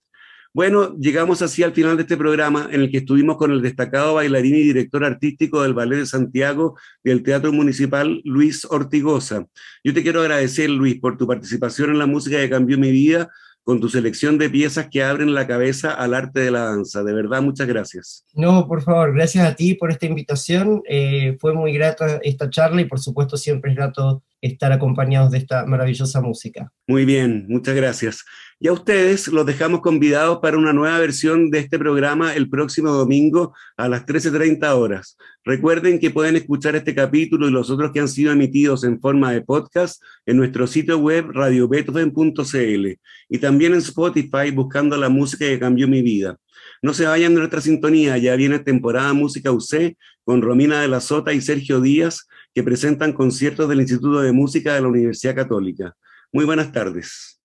Bueno, 0.53 0.97
llegamos 0.99 1.43
así 1.43 1.63
al 1.63 1.75
final 1.75 1.97
de 1.97 2.03
este 2.03 2.17
programa 2.17 2.71
en 2.73 2.81
el 2.81 2.91
que 2.91 2.99
estuvimos 2.99 3.37
con 3.37 3.53
el 3.53 3.63
destacado 3.63 4.15
bailarín 4.15 4.57
y 4.57 4.63
director 4.65 5.05
artístico 5.05 5.63
del 5.63 5.75
Ballet 5.75 5.99
de 6.01 6.07
Santiago 6.07 6.77
y 7.05 7.11
del 7.11 7.23
Teatro 7.23 7.53
Municipal, 7.53 8.21
Luis 8.25 8.65
Ortigosa. 8.65 9.47
Yo 9.85 9.95
te 9.95 10.03
quiero 10.03 10.23
agradecer, 10.23 10.71
Luis, 10.71 10.99
por 10.99 11.17
tu 11.17 11.29
participación 11.29 11.91
en 11.91 12.01
la 12.01 12.07
música 12.07 12.39
que 12.39 12.51
cambió 12.51 12.79
mi 12.79 12.91
vida, 12.91 13.31
con 13.65 13.81
tu 13.81 13.89
selección 13.89 14.39
de 14.39 14.51
piezas 14.51 14.89
que 14.91 15.03
abren 15.03 15.35
la 15.35 15.47
cabeza 15.47 15.93
al 15.93 16.15
arte 16.15 16.41
de 16.41 16.51
la 16.51 16.65
danza. 16.65 17.03
De 17.05 17.13
verdad, 17.13 17.43
muchas 17.43 17.67
gracias. 17.67 18.25
No, 18.35 18.67
por 18.67 18.83
favor, 18.83 19.15
gracias 19.15 19.47
a 19.47 19.55
ti 19.55 19.75
por 19.75 19.91
esta 19.91 20.07
invitación. 20.07 20.83
Eh, 20.89 21.37
fue 21.41 21.55
muy 21.55 21.73
grata 21.73 22.19
esta 22.23 22.51
charla 22.51 22.81
y 22.81 22.87
por 22.87 23.01
supuesto 23.01 23.37
siempre 23.37 23.71
es 23.71 23.77
grato 23.77 24.23
estar 24.43 24.73
acompañados 24.73 25.31
de 25.31 25.39
esta 25.39 25.65
maravillosa 25.65 26.21
música. 26.21 26.71
Muy 26.87 27.05
bien, 27.05 27.47
muchas 27.49 27.75
gracias. 27.75 28.25
Y 28.59 28.69
a 28.69 28.73
ustedes 28.73 29.29
los 29.29 29.47
dejamos 29.47 29.81
convidados 29.81 30.41
para 30.41 30.59
una 30.59 30.73
nueva 30.73 30.99
versión 30.99 31.51
de 31.51 31.61
este 31.61 31.79
programa 31.79 32.35
el 32.35 32.51
próximo 32.51 32.91
domingo 32.91 33.55
a 33.77 33.89
las 33.89 34.05
13.30 34.05 34.77
horas. 34.77 35.17
Recuerden 35.45 35.99
que 35.99 36.11
pueden 36.11 36.37
escuchar 36.37 36.77
este 36.77 36.95
capítulo 36.95 37.49
y 37.49 37.53
los 37.53 37.71
otros 37.71 37.93
que 37.93 38.01
han 38.01 38.09
sido 38.09 38.33
emitidos 38.33 38.85
en 38.85 39.01
forma 39.01 39.33
de 39.33 39.43
podcast 39.43 40.03
en 40.27 40.37
nuestro 40.37 40.67
sitio 40.67 40.99
web 40.99 41.31
radiobeethoven.cl 41.33 42.87
y 43.29 43.39
también 43.39 43.73
en 43.73 43.79
Spotify 43.79 44.51
buscando 44.53 44.97
la 44.97 45.09
música 45.09 45.47
que 45.47 45.59
cambió 45.59 45.87
mi 45.87 46.03
vida. 46.03 46.37
No 46.83 46.95
se 46.95 47.07
vayan 47.07 47.35
de 47.35 47.41
nuestra 47.41 47.61
sintonía, 47.61 48.19
ya 48.19 48.35
viene 48.35 48.59
temporada 48.59 49.13
Música 49.13 49.53
UC 49.53 49.97
con 50.25 50.43
Romina 50.43 50.81
de 50.81 50.89
la 50.89 51.01
Sota 51.01 51.33
y 51.33 51.41
Sergio 51.41 51.81
Díaz, 51.81 52.27
que 52.55 52.63
presentan 52.63 53.13
conciertos 53.13 53.69
del 53.69 53.81
Instituto 53.81 54.21
de 54.21 54.33
Música 54.33 54.75
de 54.75 54.83
la 54.83 54.89
Universidad 54.89 55.35
Católica. 55.35 55.95
Muy 56.33 56.45
buenas 56.45 56.73
tardes. 56.73 57.41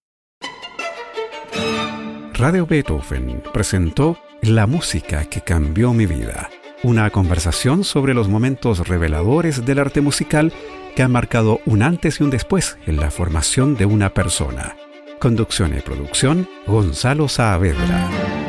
Radio 2.34 2.68
Beethoven 2.68 3.42
presentó 3.52 4.18
La 4.44 4.68
música 4.68 5.26
que 5.26 5.42
cambió 5.42 5.94
mi 5.94 6.06
vida, 6.06 6.50
una 6.84 7.10
conversación 7.10 7.84
sobre 7.84 8.14
los 8.14 8.28
momentos 8.30 8.88
reveladores 8.88 9.66
del 9.66 9.80
arte 9.80 10.02
musical 10.02 10.54
que 10.96 11.04
han 11.04 11.12
marcado 11.12 11.62
un 11.66 11.82
antes 11.82 12.20
y 12.20 12.24
un 12.24 12.30
después 12.30 12.78
en 12.86 12.98
la 12.98 13.12
formación 13.12 13.76
de 13.76 13.86
una 13.86 14.14
persona. 14.14 14.76
Conducción 15.20 15.76
y 15.76 15.82
producción, 15.82 16.48
Gonzalo 16.68 17.28
Saavedra. 17.28 18.47